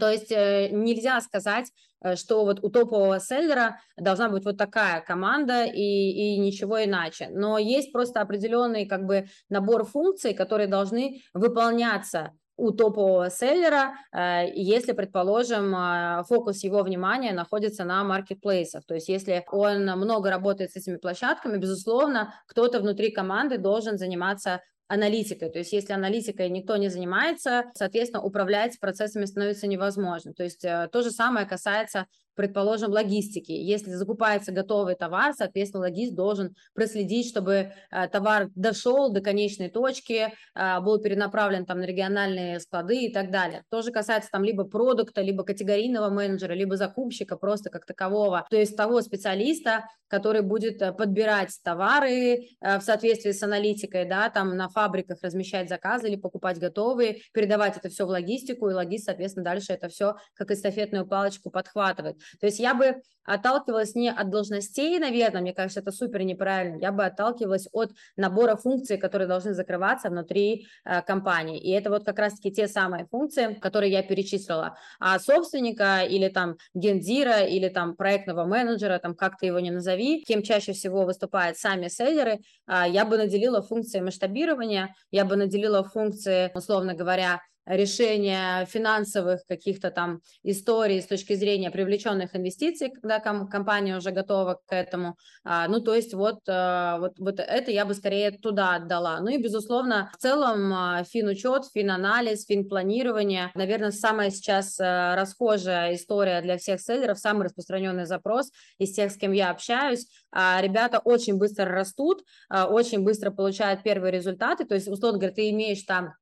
То 0.00 0.10
есть 0.10 0.32
э, 0.32 0.68
нельзя 0.72 1.20
сказать, 1.20 1.70
э, 2.02 2.16
что 2.16 2.44
вот 2.44 2.58
у 2.64 2.70
топового 2.70 3.20
селлера 3.20 3.78
должна 3.96 4.28
быть 4.28 4.44
вот 4.44 4.58
такая 4.58 5.00
команда 5.00 5.64
и, 5.64 5.80
и 5.80 6.38
ничего 6.38 6.82
иначе. 6.82 7.28
Но 7.30 7.58
есть 7.58 7.92
просто 7.92 8.20
определенный 8.20 8.86
как 8.86 9.04
бы 9.04 9.26
набор 9.48 9.84
функций, 9.84 10.34
которые 10.34 10.66
должны 10.66 11.20
выполняться 11.34 12.32
у 12.58 12.72
топового 12.72 13.30
селлера, 13.30 13.94
э, 14.12 14.50
если, 14.54 14.92
предположим, 14.92 15.76
фокус 16.24 16.64
его 16.64 16.82
внимания 16.82 17.32
находится 17.32 17.84
на 17.84 18.02
маркетплейсах. 18.02 18.84
То 18.86 18.94
есть 18.94 19.08
если 19.08 19.44
он 19.52 19.84
много 19.84 20.30
работает 20.30 20.72
с 20.72 20.76
этими 20.76 20.96
площадками, 20.96 21.58
безусловно, 21.58 22.34
кто-то 22.48 22.80
внутри 22.80 23.12
команды 23.12 23.58
должен 23.58 23.98
заниматься 23.98 24.62
аналитикой. 24.88 25.50
То 25.50 25.58
есть 25.58 25.72
если 25.72 25.92
аналитикой 25.92 26.48
никто 26.48 26.76
не 26.76 26.88
занимается, 26.88 27.64
соответственно, 27.74 28.22
управлять 28.22 28.78
процессами 28.78 29.24
становится 29.24 29.66
невозможно. 29.66 30.32
То 30.32 30.44
есть 30.44 30.64
э, 30.64 30.88
то 30.92 31.02
же 31.02 31.10
самое 31.10 31.46
касается 31.46 32.06
предположим, 32.36 32.92
логистики. 32.92 33.52
Если 33.52 33.90
закупается 33.90 34.52
готовый 34.52 34.94
товар, 34.94 35.34
соответственно, 35.36 35.84
логист 35.84 36.14
должен 36.14 36.54
проследить, 36.74 37.28
чтобы 37.28 37.72
э, 37.90 38.08
товар 38.08 38.50
дошел 38.54 39.10
до 39.10 39.20
конечной 39.20 39.70
точки, 39.70 40.32
э, 40.54 40.80
был 40.80 41.00
перенаправлен 41.00 41.66
там 41.66 41.80
на 41.80 41.84
региональные 41.84 42.60
склады 42.60 43.06
и 43.06 43.12
так 43.12 43.30
далее. 43.30 43.64
Тоже 43.70 43.90
касается 43.90 44.30
там 44.30 44.44
либо 44.44 44.64
продукта, 44.64 45.22
либо 45.22 45.42
категорийного 45.44 46.10
менеджера, 46.10 46.52
либо 46.52 46.76
закупщика 46.76 47.36
просто 47.36 47.70
как 47.70 47.86
такового, 47.86 48.46
то 48.50 48.56
есть 48.56 48.76
того 48.76 49.00
специалиста, 49.00 49.86
который 50.08 50.42
будет 50.42 50.80
э, 50.82 50.92
подбирать 50.92 51.50
товары 51.64 52.48
в 52.60 52.80
соответствии 52.80 53.32
с 53.32 53.42
аналитикой, 53.42 54.04
да, 54.04 54.28
там 54.28 54.56
на 54.56 54.68
фабриках 54.68 55.18
размещать 55.22 55.68
заказы 55.68 56.08
или 56.08 56.16
покупать 56.16 56.58
готовые, 56.58 57.22
передавать 57.32 57.76
это 57.76 57.88
все 57.88 58.04
в 58.04 58.10
логистику, 58.10 58.68
и 58.68 58.74
логист, 58.74 59.06
соответственно, 59.06 59.44
дальше 59.44 59.72
это 59.72 59.88
все 59.88 60.16
как 60.34 60.50
эстафетную 60.50 61.06
палочку 61.06 61.50
подхватывает. 61.50 62.16
То 62.40 62.46
есть 62.46 62.58
я 62.58 62.74
бы 62.74 63.02
отталкивалась 63.26 63.94
не 63.94 64.10
от 64.10 64.30
должностей, 64.30 64.98
наверное, 64.98 65.42
мне 65.42 65.52
кажется, 65.52 65.80
это 65.80 65.92
супер 65.92 66.22
неправильно, 66.22 66.78
я 66.80 66.92
бы 66.92 67.04
отталкивалась 67.04 67.68
от 67.72 67.90
набора 68.16 68.56
функций, 68.56 68.96
которые 68.96 69.28
должны 69.28 69.52
закрываться 69.52 70.08
внутри 70.08 70.66
э, 70.84 71.02
компании. 71.02 71.60
И 71.60 71.70
это 71.72 71.90
вот 71.90 72.04
как 72.04 72.18
раз-таки 72.18 72.52
те 72.52 72.68
самые 72.68 73.06
функции, 73.06 73.54
которые 73.54 73.92
я 73.92 74.02
перечислила. 74.02 74.78
А 75.00 75.18
собственника 75.18 76.02
или 76.08 76.28
там 76.28 76.56
гендира 76.74 77.40
или 77.40 77.68
там 77.68 77.96
проектного 77.96 78.44
менеджера, 78.44 78.98
там 78.98 79.14
как 79.14 79.38
ты 79.38 79.46
его 79.46 79.60
не 79.60 79.70
назови, 79.70 80.22
кем 80.22 80.42
чаще 80.42 80.72
всего 80.72 81.04
выступают 81.04 81.58
сами 81.58 81.88
селлеры, 81.88 82.40
э, 82.68 82.84
я 82.88 83.04
бы 83.04 83.18
наделила 83.18 83.60
функции 83.60 84.00
масштабирования, 84.00 84.94
я 85.10 85.24
бы 85.24 85.36
наделила 85.36 85.82
функции, 85.82 86.50
условно 86.54 86.94
говоря, 86.94 87.40
решения 87.66 88.64
финансовых 88.66 89.44
каких-то 89.46 89.90
там 89.90 90.20
историй 90.42 91.02
с 91.02 91.06
точки 91.06 91.34
зрения 91.34 91.70
привлеченных 91.70 92.34
инвестиций, 92.34 92.90
когда 92.90 93.18
ком- 93.18 93.48
компания 93.48 93.96
уже 93.96 94.12
готова 94.12 94.60
к 94.66 94.72
этому. 94.72 95.16
А, 95.44 95.68
ну, 95.68 95.80
то 95.80 95.94
есть 95.94 96.14
вот, 96.14 96.40
а, 96.48 96.98
вот, 96.98 97.18
вот 97.18 97.40
это 97.40 97.70
я 97.70 97.84
бы 97.84 97.94
скорее 97.94 98.30
туда 98.30 98.76
отдала. 98.76 99.20
Ну 99.20 99.28
и, 99.28 99.42
безусловно, 99.42 100.10
в 100.14 100.18
целом 100.18 100.72
а, 100.72 101.04
финучет, 101.04 101.64
финанализ, 101.74 102.46
финпланирование, 102.46 103.50
наверное, 103.54 103.90
самая 103.90 104.30
сейчас 104.30 104.78
а, 104.80 105.16
расхожая 105.16 105.94
история 105.94 106.40
для 106.40 106.58
всех 106.58 106.80
селлеров, 106.80 107.18
самый 107.18 107.44
распространенный 107.44 108.06
запрос 108.06 108.50
из 108.78 108.92
тех, 108.92 109.10
с 109.10 109.16
кем 109.16 109.32
я 109.32 109.50
общаюсь. 109.50 110.06
Ребята 110.32 110.98
очень 110.98 111.38
быстро 111.38 111.64
растут, 111.64 112.22
очень 112.50 113.02
быстро 113.02 113.30
получают 113.30 113.82
первые 113.82 114.12
результаты, 114.12 114.64
то 114.64 114.74
есть, 114.74 114.86
условно 114.88 115.18
говоря, 115.18 115.34
ты 115.34 115.50
имеешь 115.50 115.82
там 115.82 116.12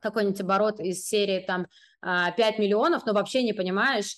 какой-нибудь 0.00 0.40
оборот 0.40 0.80
из 0.80 1.06
серии 1.06 1.40
там 1.40 1.66
5 2.00 2.02
а, 2.02 2.32
миллионов, 2.58 3.06
но 3.06 3.12
вообще 3.12 3.42
не 3.42 3.52
понимаешь, 3.52 4.16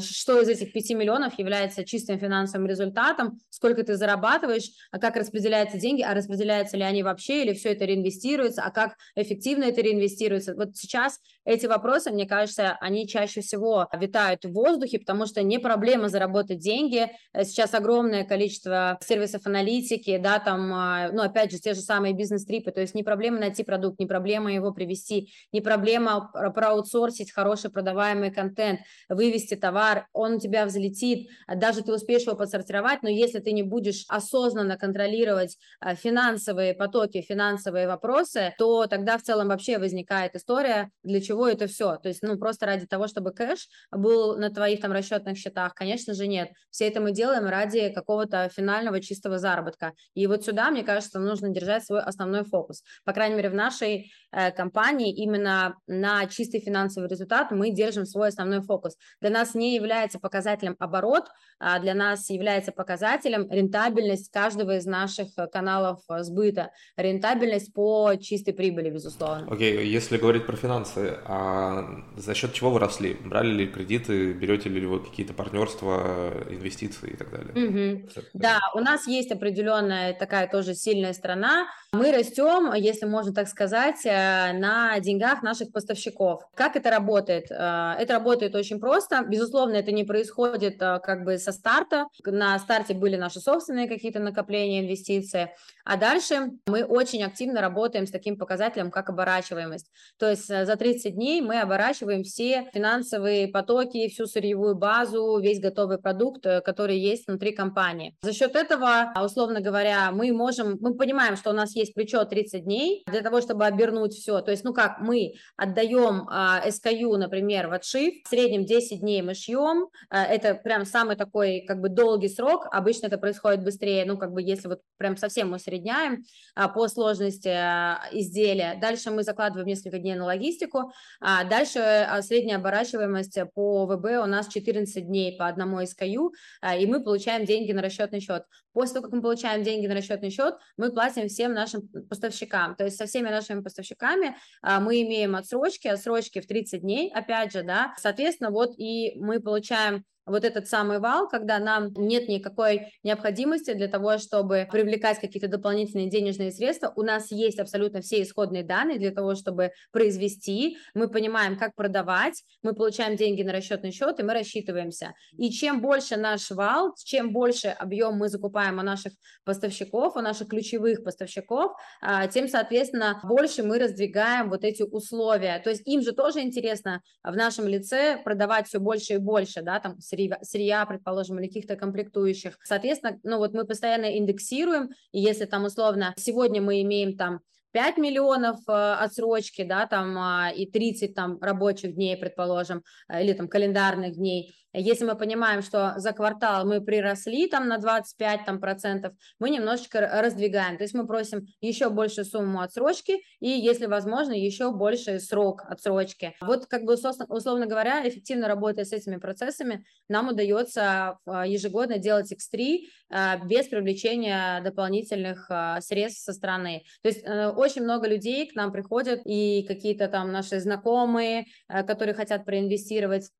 что 0.00 0.40
из 0.40 0.48
этих 0.48 0.72
5 0.72 0.90
миллионов 0.90 1.38
является 1.38 1.84
чистым 1.84 2.18
финансовым 2.18 2.66
результатом, 2.66 3.38
сколько 3.50 3.82
ты 3.84 3.96
зарабатываешь, 3.96 4.70
а 4.90 4.98
как 4.98 5.16
распределяются 5.16 5.78
деньги, 5.78 6.02
а 6.02 6.14
распределяются 6.14 6.76
ли 6.76 6.82
они 6.82 7.02
вообще, 7.02 7.42
или 7.42 7.54
все 7.54 7.72
это 7.72 7.84
реинвестируется, 7.84 8.62
а 8.62 8.70
как 8.70 8.96
эффективно 9.14 9.64
это 9.64 9.80
реинвестируется. 9.80 10.54
Вот 10.54 10.76
сейчас 10.76 11.18
эти 11.44 11.66
вопросы, 11.66 12.10
мне 12.10 12.26
кажется, 12.26 12.76
они 12.80 13.06
чаще 13.06 13.40
всего 13.40 13.88
витают 13.98 14.44
в 14.44 14.52
воздухе, 14.52 14.98
потому 14.98 15.26
что 15.26 15.42
не 15.42 15.58
проблема 15.58 16.08
заработать 16.08 16.58
деньги. 16.58 17.08
Сейчас 17.34 17.74
огромное 17.74 18.24
количество 18.24 18.98
сервисов 19.02 19.46
аналитики, 19.46 20.18
да, 20.18 20.38
там, 20.38 20.72
а, 20.72 21.10
ну, 21.12 21.22
опять 21.22 21.52
же, 21.52 21.58
те 21.58 21.74
же 21.74 21.80
самые 21.80 22.14
бизнес-трипы, 22.14 22.70
то 22.72 22.80
есть 22.80 22.94
не 22.94 23.02
проблема 23.02 23.38
найти 23.38 23.62
продукт, 23.62 23.98
не 23.98 24.06
проблема 24.06 24.52
его 24.52 24.72
привести, 24.72 25.32
не 25.52 25.60
проблема 25.60 26.30
проаутсорсить 26.32 27.32
хороший 27.32 27.70
продаваемый 27.70 28.30
контент, 28.30 28.80
вывести 29.08 29.54
товар, 29.60 30.06
он 30.12 30.34
у 30.34 30.40
тебя 30.40 30.66
взлетит, 30.66 31.28
даже 31.46 31.82
ты 31.82 31.92
успеешь 31.92 32.22
его 32.22 32.36
подсортировать, 32.36 33.02
но 33.02 33.08
если 33.08 33.38
ты 33.38 33.52
не 33.52 33.62
будешь 33.62 34.04
осознанно 34.08 34.76
контролировать 34.76 35.56
а, 35.80 35.94
финансовые 35.94 36.74
потоки, 36.74 37.20
финансовые 37.20 37.86
вопросы, 37.86 38.54
то 38.58 38.86
тогда 38.86 39.18
в 39.18 39.22
целом 39.22 39.48
вообще 39.48 39.78
возникает 39.78 40.34
история, 40.34 40.90
для 41.02 41.20
чего 41.20 41.46
это 41.48 41.66
все. 41.66 41.96
То 41.96 42.08
есть, 42.08 42.22
ну, 42.22 42.38
просто 42.38 42.66
ради 42.66 42.86
того, 42.86 43.06
чтобы 43.06 43.32
кэш 43.32 43.68
был 43.90 44.36
на 44.36 44.50
твоих 44.50 44.80
там 44.80 44.92
расчетных 44.92 45.36
счетах, 45.36 45.74
конечно 45.74 46.14
же, 46.14 46.26
нет. 46.26 46.50
Все 46.70 46.88
это 46.88 47.00
мы 47.00 47.12
делаем 47.12 47.46
ради 47.46 47.90
какого-то 47.90 48.48
финального 48.48 49.00
чистого 49.00 49.38
заработка. 49.38 49.92
И 50.14 50.26
вот 50.26 50.44
сюда, 50.44 50.70
мне 50.70 50.82
кажется, 50.82 51.18
нужно 51.18 51.50
держать 51.50 51.84
свой 51.84 52.00
основной 52.00 52.44
фокус. 52.44 52.82
По 53.04 53.12
крайней 53.12 53.36
мере, 53.36 53.50
в 53.50 53.54
нашей 53.54 54.12
компании 54.56 55.12
именно 55.14 55.76
на 55.86 56.26
чистый 56.26 56.60
финансовый 56.60 57.08
результат 57.08 57.50
мы 57.50 57.70
держим 57.70 58.06
свой 58.06 58.28
основной 58.28 58.62
фокус. 58.62 58.96
Для 59.20 59.30
нас 59.30 59.54
не 59.54 59.74
является 59.74 60.18
показателем 60.18 60.76
оборот, 60.78 61.24
а 61.58 61.78
для 61.78 61.94
нас 61.94 62.30
является 62.30 62.72
показателем 62.72 63.50
рентабельность 63.50 64.30
каждого 64.32 64.76
из 64.76 64.86
наших 64.86 65.28
э, 65.36 65.46
каналов 65.46 66.00
э, 66.08 66.22
сбыта, 66.22 66.70
рентабельность 66.96 67.74
по 67.74 68.14
чистой 68.16 68.52
прибыли, 68.52 68.90
безусловно. 68.90 69.46
Окей, 69.50 69.76
okay. 69.76 69.84
если 69.84 70.16
говорить 70.16 70.46
про 70.46 70.56
финансы, 70.56 71.18
а 71.26 71.84
за 72.16 72.34
счет 72.34 72.54
чего 72.54 72.70
вы 72.70 72.78
росли? 72.78 73.14
Брали 73.14 73.52
ли 73.52 73.66
кредиты, 73.66 74.32
берете 74.32 74.68
ли 74.70 74.86
вы 74.86 75.00
какие-то 75.00 75.34
партнерства, 75.34 76.32
инвестиции 76.48 77.10
и 77.10 77.16
так 77.16 77.30
далее? 77.30 77.52
Mm-hmm. 77.52 78.24
Да, 78.34 78.58
у 78.74 78.80
нас 78.80 79.06
есть 79.06 79.30
определенная 79.30 80.14
такая 80.14 80.48
тоже 80.48 80.74
сильная 80.74 81.12
страна. 81.12 81.66
Мы 81.92 82.12
растем, 82.12 82.72
если 82.72 83.04
можно 83.06 83.34
так 83.34 83.48
сказать, 83.48 84.06
э, 84.06 84.19
на 84.52 84.98
деньгах 85.00 85.42
наших 85.42 85.72
поставщиков. 85.72 86.42
Как 86.54 86.76
это 86.76 86.90
работает? 86.90 87.50
Это 87.50 88.06
работает 88.08 88.54
очень 88.54 88.80
просто. 88.80 89.24
Безусловно, 89.26 89.74
это 89.74 89.92
не 89.92 90.04
происходит 90.04 90.78
как 90.78 91.24
бы 91.24 91.38
со 91.38 91.52
старта. 91.52 92.06
На 92.24 92.58
старте 92.58 92.94
были 92.94 93.16
наши 93.16 93.40
собственные 93.40 93.88
какие-то 93.88 94.20
накопления, 94.20 94.80
инвестиции. 94.80 95.54
А 95.90 95.96
дальше 95.96 96.52
мы 96.68 96.84
очень 96.84 97.24
активно 97.24 97.60
работаем 97.60 98.06
с 98.06 98.12
таким 98.12 98.38
показателем, 98.38 98.92
как 98.92 99.10
оборачиваемость. 99.10 99.90
То 100.20 100.30
есть 100.30 100.48
э, 100.48 100.64
за 100.64 100.76
30 100.76 101.16
дней 101.16 101.40
мы 101.40 101.60
оборачиваем 101.60 102.22
все 102.22 102.70
финансовые 102.72 103.48
потоки, 103.48 104.08
всю 104.08 104.26
сырьевую 104.26 104.76
базу, 104.76 105.40
весь 105.40 105.58
готовый 105.58 105.98
продукт, 105.98 106.46
э, 106.46 106.60
который 106.60 106.96
есть 106.96 107.26
внутри 107.26 107.50
компании. 107.50 108.14
За 108.22 108.32
счет 108.32 108.54
этого, 108.54 109.12
условно 109.20 109.60
говоря, 109.60 110.12
мы 110.12 110.30
можем, 110.30 110.78
мы 110.80 110.94
понимаем, 110.94 111.34
что 111.34 111.50
у 111.50 111.54
нас 111.54 111.74
есть 111.74 111.92
плечо 111.94 112.24
30 112.24 112.62
дней 112.62 113.02
для 113.10 113.22
того, 113.22 113.40
чтобы 113.40 113.66
обернуть 113.66 114.14
все. 114.14 114.42
То 114.42 114.52
есть, 114.52 114.62
ну 114.62 114.72
как, 114.72 115.00
мы 115.00 115.32
отдаем 115.56 116.28
а, 116.30 116.62
SKU, 116.68 117.16
например, 117.16 117.66
в 117.66 117.72
отшив, 117.72 118.14
в 118.24 118.28
среднем 118.28 118.64
10 118.64 119.00
дней 119.00 119.22
мы 119.22 119.34
шьем, 119.34 119.88
а, 120.08 120.24
это 120.24 120.54
прям 120.54 120.84
самый 120.84 121.16
такой 121.16 121.64
как 121.66 121.80
бы 121.80 121.88
долгий 121.88 122.28
срок, 122.28 122.68
обычно 122.70 123.08
это 123.08 123.18
происходит 123.18 123.64
быстрее, 123.64 124.04
ну 124.04 124.16
как 124.16 124.32
бы 124.32 124.40
если 124.40 124.68
вот 124.68 124.82
прям 124.96 125.16
совсем 125.16 125.50
мы 125.50 125.58
усредняем 125.80 126.24
а, 126.54 126.68
по 126.68 126.88
сложности 126.88 127.48
а, 127.48 128.00
изделия. 128.12 128.78
Дальше 128.80 129.10
мы 129.10 129.22
закладываем 129.22 129.66
несколько 129.66 129.98
дней 129.98 130.14
на 130.14 130.24
логистику. 130.24 130.92
А 131.20 131.44
дальше 131.44 132.06
средняя 132.22 132.58
оборачиваемость 132.58 133.38
по 133.54 133.86
ВБ 133.86 134.22
у 134.22 134.26
нас 134.26 134.48
14 134.48 135.06
дней 135.06 135.36
по 135.36 135.46
одному 135.46 135.80
SKU, 135.80 136.30
а, 136.60 136.76
и 136.76 136.86
мы 136.86 137.02
получаем 137.02 137.44
деньги 137.44 137.72
на 137.72 137.82
расчетный 137.82 138.20
счет. 138.20 138.44
После 138.72 138.94
того, 138.94 139.06
как 139.06 139.14
мы 139.14 139.22
получаем 139.22 139.62
деньги 139.62 139.86
на 139.86 139.94
расчетный 139.94 140.30
счет, 140.30 140.54
мы 140.76 140.92
платим 140.92 141.28
всем 141.28 141.52
нашим 141.52 141.88
поставщикам. 142.08 142.76
То 142.76 142.84
есть 142.84 142.96
со 142.96 143.06
всеми 143.06 143.28
нашими 143.28 143.60
поставщиками 143.62 144.36
мы 144.62 145.02
имеем 145.02 145.34
отсрочки, 145.34 145.88
отсрочки 145.88 146.40
в 146.40 146.46
30 146.46 146.82
дней, 146.82 147.10
опять 147.12 147.52
же, 147.52 147.62
да. 147.62 147.94
Соответственно, 147.98 148.50
вот 148.50 148.74
и 148.78 149.14
мы 149.16 149.40
получаем 149.40 150.04
вот 150.30 150.44
этот 150.44 150.68
самый 150.68 150.98
вал, 150.98 151.28
когда 151.28 151.58
нам 151.58 151.92
нет 151.94 152.28
никакой 152.28 152.92
необходимости 153.02 153.72
для 153.74 153.88
того, 153.88 154.18
чтобы 154.18 154.68
привлекать 154.70 155.20
какие-то 155.20 155.48
дополнительные 155.48 156.08
денежные 156.08 156.52
средства, 156.52 156.92
у 156.96 157.02
нас 157.02 157.30
есть 157.30 157.58
абсолютно 157.58 158.00
все 158.00 158.22
исходные 158.22 158.62
данные 158.62 158.98
для 158.98 159.10
того, 159.10 159.34
чтобы 159.34 159.72
произвести, 159.92 160.78
мы 160.94 161.08
понимаем, 161.08 161.58
как 161.58 161.74
продавать, 161.74 162.42
мы 162.62 162.74
получаем 162.74 163.16
деньги 163.16 163.42
на 163.42 163.52
расчетный 163.52 163.92
счет, 163.92 164.20
и 164.20 164.22
мы 164.22 164.34
рассчитываемся. 164.34 165.12
И 165.36 165.50
чем 165.50 165.80
больше 165.80 166.16
наш 166.16 166.50
вал, 166.50 166.94
чем 167.04 167.32
больше 167.32 167.68
объем 167.68 168.16
мы 168.16 168.28
закупаем 168.28 168.78
у 168.78 168.82
наших 168.82 169.12
поставщиков, 169.44 170.16
у 170.16 170.20
наших 170.20 170.48
ключевых 170.48 171.04
поставщиков, 171.04 171.72
а, 172.00 172.26
тем, 172.26 172.48
соответственно, 172.48 173.20
больше 173.24 173.62
мы 173.62 173.78
раздвигаем 173.78 174.50
вот 174.50 174.64
эти 174.64 174.82
условия. 174.82 175.60
То 175.62 175.70
есть 175.70 175.86
им 175.86 176.02
же 176.02 176.12
тоже 176.12 176.40
интересно 176.40 177.02
в 177.22 177.34
нашем 177.34 177.66
лице 177.66 178.18
продавать 178.22 178.68
все 178.68 178.78
больше 178.78 179.14
и 179.14 179.18
больше, 179.18 179.62
да, 179.62 179.80
там 179.80 179.98
сырья, 180.42 180.84
предположим, 180.86 181.38
или 181.38 181.46
каких-то 181.46 181.76
комплектующих. 181.76 182.58
Соответственно, 182.64 183.18
ну 183.22 183.38
вот 183.38 183.52
мы 183.54 183.64
постоянно 183.64 184.18
индексируем, 184.18 184.90
и 185.12 185.20
если 185.20 185.44
там 185.44 185.64
условно 185.64 186.14
сегодня 186.16 186.60
мы 186.60 186.82
имеем 186.82 187.16
там 187.16 187.40
5 187.72 187.98
миллионов 187.98 188.58
э, 188.68 188.72
отсрочки, 188.72 189.62
да, 189.62 189.86
там, 189.86 190.18
а, 190.18 190.50
и 190.50 190.66
30 190.66 191.14
там 191.14 191.38
рабочих 191.40 191.94
дней, 191.94 192.16
предположим, 192.16 192.82
э, 193.08 193.22
или 193.22 193.32
там 193.32 193.48
календарных 193.48 194.14
дней, 194.14 194.54
если 194.72 195.04
мы 195.04 195.16
понимаем, 195.16 195.62
что 195.62 195.94
за 195.96 196.12
квартал 196.12 196.64
мы 196.64 196.80
приросли 196.80 197.48
там 197.48 197.66
на 197.66 197.78
25 197.78 198.44
там, 198.44 198.60
процентов, 198.60 199.14
мы 199.40 199.50
немножечко 199.50 200.00
раздвигаем. 200.00 200.76
То 200.76 200.84
есть 200.84 200.94
мы 200.94 201.06
просим 201.06 201.46
еще 201.60 201.90
большую 201.90 202.24
сумму 202.24 202.60
отсрочки 202.60 203.20
и, 203.40 203.48
если 203.48 203.86
возможно, 203.86 204.32
еще 204.32 204.70
больший 204.70 205.18
срок 205.18 205.64
отсрочки. 205.68 206.36
Вот 206.40 206.66
как 206.66 206.84
бы, 206.84 206.94
условно 206.94 207.66
говоря, 207.66 208.08
эффективно 208.08 208.46
работая 208.46 208.84
с 208.84 208.92
этими 208.92 209.16
процессами, 209.16 209.84
нам 210.08 210.28
удается 210.28 211.18
а, 211.26 211.46
ежегодно 211.46 211.98
делать 211.98 212.32
X3 212.32 212.78
а, 213.10 213.38
без 213.38 213.66
привлечения 213.66 214.60
дополнительных 214.62 215.50
средств 215.80 216.22
со 216.22 216.32
стороны. 216.32 216.84
То 217.02 217.08
есть 217.08 217.22
э, 217.24 217.48
очень 217.60 217.82
много 217.82 218.08
людей 218.08 218.48
к 218.48 218.54
нам 218.54 218.72
приходят 218.72 219.20
и 219.24 219.64
какие-то 219.68 220.08
там 220.08 220.32
наши 220.32 220.60
знакомые, 220.60 221.46
э, 221.68 221.82
которые 221.84 222.14
хотят 222.14 222.44
проинвестировать. 222.44 223.30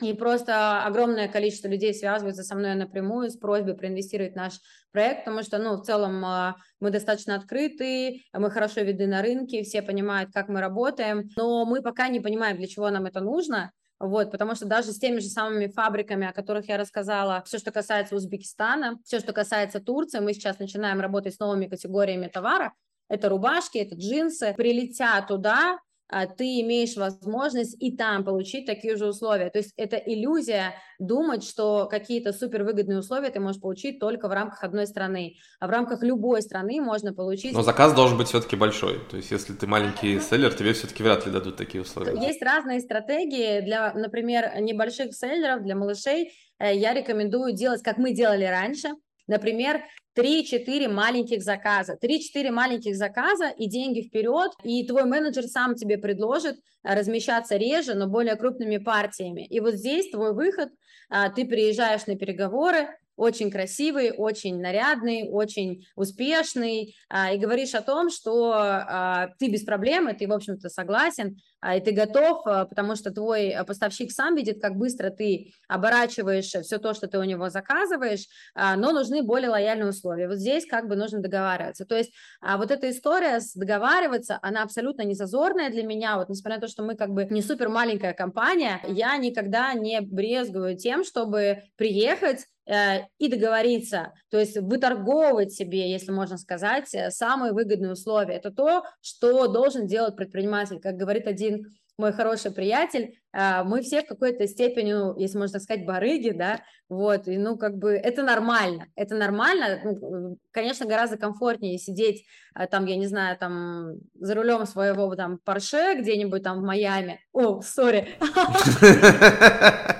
И 0.00 0.14
просто 0.14 0.84
огромное 0.84 1.28
количество 1.28 1.68
людей 1.68 1.94
связываются 1.94 2.42
со 2.42 2.56
мной 2.56 2.74
напрямую 2.74 3.30
с 3.30 3.36
просьбой 3.36 3.76
проинвестировать 3.76 4.32
в 4.32 4.36
наш 4.36 4.54
проект, 4.90 5.24
потому 5.24 5.42
что, 5.42 5.58
ну, 5.58 5.76
в 5.76 5.82
целом 5.82 6.24
а, 6.24 6.56
мы 6.80 6.90
достаточно 6.90 7.36
открыты, 7.36 8.22
мы 8.32 8.50
хорошо 8.50 8.80
видны 8.80 9.06
на 9.06 9.22
рынке, 9.22 9.62
все 9.62 9.80
понимают, 9.80 10.30
как 10.32 10.48
мы 10.48 10.60
работаем, 10.60 11.28
но 11.36 11.64
мы 11.64 11.82
пока 11.82 12.08
не 12.08 12.20
понимаем, 12.20 12.56
для 12.56 12.66
чего 12.66 12.90
нам 12.90 13.06
это 13.06 13.20
нужно, 13.20 13.70
вот, 14.00 14.32
потому 14.32 14.56
что 14.56 14.66
даже 14.66 14.90
с 14.90 14.98
теми 14.98 15.20
же 15.20 15.28
самыми 15.28 15.68
фабриками, 15.68 16.26
о 16.26 16.32
которых 16.32 16.68
я 16.68 16.76
рассказала, 16.76 17.40
все, 17.46 17.58
что 17.58 17.70
касается 17.70 18.16
Узбекистана, 18.16 18.98
все, 19.04 19.20
что 19.20 19.32
касается 19.32 19.78
Турции, 19.78 20.18
мы 20.18 20.34
сейчас 20.34 20.58
начинаем 20.58 21.00
работать 21.00 21.36
с 21.36 21.38
новыми 21.38 21.66
категориями 21.66 22.26
товара, 22.26 22.72
это 23.12 23.28
рубашки, 23.28 23.76
это 23.76 23.94
джинсы, 23.94 24.54
прилетя 24.56 25.20
туда, 25.20 25.78
а, 26.08 26.26
ты 26.26 26.60
имеешь 26.60 26.96
возможность 26.96 27.76
и 27.78 27.94
там 27.94 28.24
получить 28.24 28.64
такие 28.64 28.96
же 28.96 29.06
условия. 29.06 29.50
То 29.50 29.58
есть 29.58 29.74
это 29.76 29.96
иллюзия 29.96 30.74
думать, 30.98 31.44
что 31.44 31.88
какие-то 31.90 32.32
супервыгодные 32.32 32.98
условия 32.98 33.28
ты 33.28 33.38
можешь 33.38 33.60
получить 33.60 33.98
только 33.98 34.28
в 34.28 34.32
рамках 34.32 34.64
одной 34.64 34.86
страны. 34.86 35.36
А 35.60 35.66
в 35.66 35.70
рамках 35.70 36.02
любой 36.02 36.40
страны 36.40 36.80
можно 36.80 37.12
получить... 37.12 37.52
Но 37.52 37.62
заказ 37.62 37.92
должен 37.92 38.16
быть 38.16 38.28
все-таки 38.28 38.56
большой. 38.56 38.98
То 39.10 39.18
есть 39.18 39.30
если 39.30 39.52
ты 39.52 39.66
маленький 39.66 40.18
селлер, 40.20 40.54
тебе 40.54 40.72
все-таки 40.72 41.02
вряд 41.02 41.26
ли 41.26 41.32
дадут 41.32 41.56
такие 41.56 41.82
условия. 41.82 42.18
Есть 42.18 42.42
разные 42.42 42.80
стратегии 42.80 43.60
для, 43.60 43.92
например, 43.92 44.58
небольших 44.58 45.14
селлеров, 45.14 45.62
для 45.62 45.76
малышей. 45.76 46.32
Э, 46.58 46.74
я 46.74 46.94
рекомендую 46.94 47.52
делать, 47.52 47.82
как 47.82 47.98
мы 47.98 48.12
делали 48.12 48.44
раньше. 48.44 48.88
Например, 49.26 49.82
3-4 50.16 50.88
маленьких 50.88 51.42
заказа. 51.42 51.96
3-4 52.00 52.50
маленьких 52.50 52.96
заказа 52.96 53.48
и 53.48 53.68
деньги 53.68 54.02
вперед, 54.02 54.52
и 54.62 54.86
твой 54.86 55.04
менеджер 55.04 55.44
сам 55.44 55.74
тебе 55.74 55.98
предложит 55.98 56.56
э, 56.56 56.94
размещаться 56.94 57.56
реже, 57.56 57.94
но 57.94 58.06
более 58.06 58.36
крупными 58.36 58.78
партиями. 58.78 59.46
И 59.46 59.60
вот 59.60 59.74
здесь 59.74 60.10
твой 60.10 60.34
выход, 60.34 60.70
а, 61.08 61.30
ты 61.30 61.44
приезжаешь 61.44 62.06
на 62.06 62.16
переговоры, 62.16 62.88
очень 63.22 63.52
красивый, 63.52 64.10
очень 64.10 64.60
нарядный, 64.60 65.28
очень 65.30 65.86
успешный, 65.94 66.96
а, 67.08 67.32
и 67.32 67.38
говоришь 67.38 67.74
о 67.74 67.80
том, 67.80 68.10
что 68.10 68.52
а, 68.52 69.28
ты 69.38 69.48
без 69.48 69.62
проблем, 69.62 70.08
и 70.08 70.14
ты, 70.14 70.26
в 70.26 70.32
общем-то, 70.32 70.68
согласен, 70.68 71.36
а, 71.60 71.76
и 71.76 71.80
ты 71.80 71.92
готов, 71.92 72.42
потому 72.42 72.96
что 72.96 73.12
твой 73.12 73.54
поставщик 73.64 74.10
сам 74.10 74.34
видит, 74.34 74.60
как 74.60 74.74
быстро 74.74 75.10
ты 75.10 75.52
оборачиваешь 75.68 76.46
все 76.46 76.78
то, 76.78 76.94
что 76.94 77.06
ты 77.06 77.18
у 77.18 77.22
него 77.22 77.48
заказываешь, 77.48 78.26
но 78.56 78.90
нужны 78.90 79.22
более 79.22 79.50
лояльные 79.50 79.90
условия. 79.90 80.26
Вот 80.26 80.38
здесь 80.38 80.66
как 80.66 80.88
бы 80.88 80.96
нужно 80.96 81.20
договариваться. 81.20 81.84
То 81.84 81.96
есть 81.96 82.12
вот 82.42 82.72
эта 82.72 82.90
история 82.90 83.40
с 83.40 83.54
договариваться, 83.54 84.40
она 84.42 84.64
абсолютно 84.64 85.02
не 85.02 85.14
зазорная 85.14 85.70
для 85.70 85.84
меня, 85.84 86.16
вот 86.16 86.28
несмотря 86.28 86.56
на 86.56 86.62
то, 86.62 86.68
что 86.68 86.82
мы 86.82 86.96
как 86.96 87.10
бы 87.10 87.26
не 87.26 87.42
супер 87.42 87.68
маленькая 87.68 88.12
компания, 88.12 88.80
я 88.88 89.16
никогда 89.16 89.72
не 89.74 90.00
брезгую 90.00 90.76
тем, 90.76 91.04
чтобы 91.04 91.62
приехать 91.76 92.46
и 92.66 93.28
договориться, 93.28 94.12
то 94.30 94.38
есть 94.38 94.56
выторговывать 94.56 95.52
себе, 95.52 95.90
если 95.90 96.12
можно 96.12 96.38
сказать, 96.38 96.94
э, 96.94 97.10
самые 97.10 97.52
выгодные 97.52 97.92
условия. 97.92 98.36
Это 98.36 98.52
то, 98.52 98.84
что 99.00 99.48
должен 99.48 99.86
делать 99.86 100.16
предприниматель. 100.16 100.78
Как 100.78 100.96
говорит 100.96 101.26
один 101.26 101.66
мой 101.98 102.12
хороший 102.12 102.52
приятель, 102.52 103.18
э, 103.32 103.64
мы 103.64 103.82
все 103.82 104.02
в 104.02 104.06
какой-то 104.06 104.46
степени, 104.46 104.92
ну, 104.92 105.16
если 105.18 105.38
можно 105.38 105.58
сказать, 105.58 105.84
барыги, 105.84 106.30
да, 106.30 106.60
вот, 106.88 107.28
и, 107.28 107.36
ну, 107.36 107.58
как 107.58 107.76
бы, 107.76 107.92
это 107.92 108.22
нормально, 108.22 108.86
это 108.96 109.16
нормально, 109.16 109.80
ну, 109.84 110.38
конечно, 110.52 110.86
гораздо 110.86 111.16
комфортнее 111.16 111.78
сидеть, 111.78 112.24
там, 112.70 112.86
я 112.86 112.96
не 112.96 113.06
знаю, 113.06 113.36
там, 113.38 113.94
за 114.14 114.34
рулем 114.34 114.66
своего, 114.66 115.14
там, 115.16 115.38
Порше 115.44 115.94
где-нибудь 115.98 116.42
там 116.42 116.60
в 116.60 116.62
Майами, 116.64 117.20
о, 117.32 117.60
сори, 117.60 118.08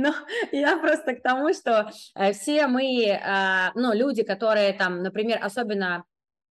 Но 0.00 0.14
я 0.52 0.78
просто 0.78 1.14
к 1.14 1.22
тому, 1.22 1.52
что 1.52 1.90
э, 2.14 2.32
все 2.32 2.66
мы, 2.66 3.18
а, 3.22 3.72
ну, 3.74 3.92
люди, 3.92 4.22
которые 4.22 4.72
там, 4.72 5.02
например, 5.02 5.38
особенно 5.42 6.04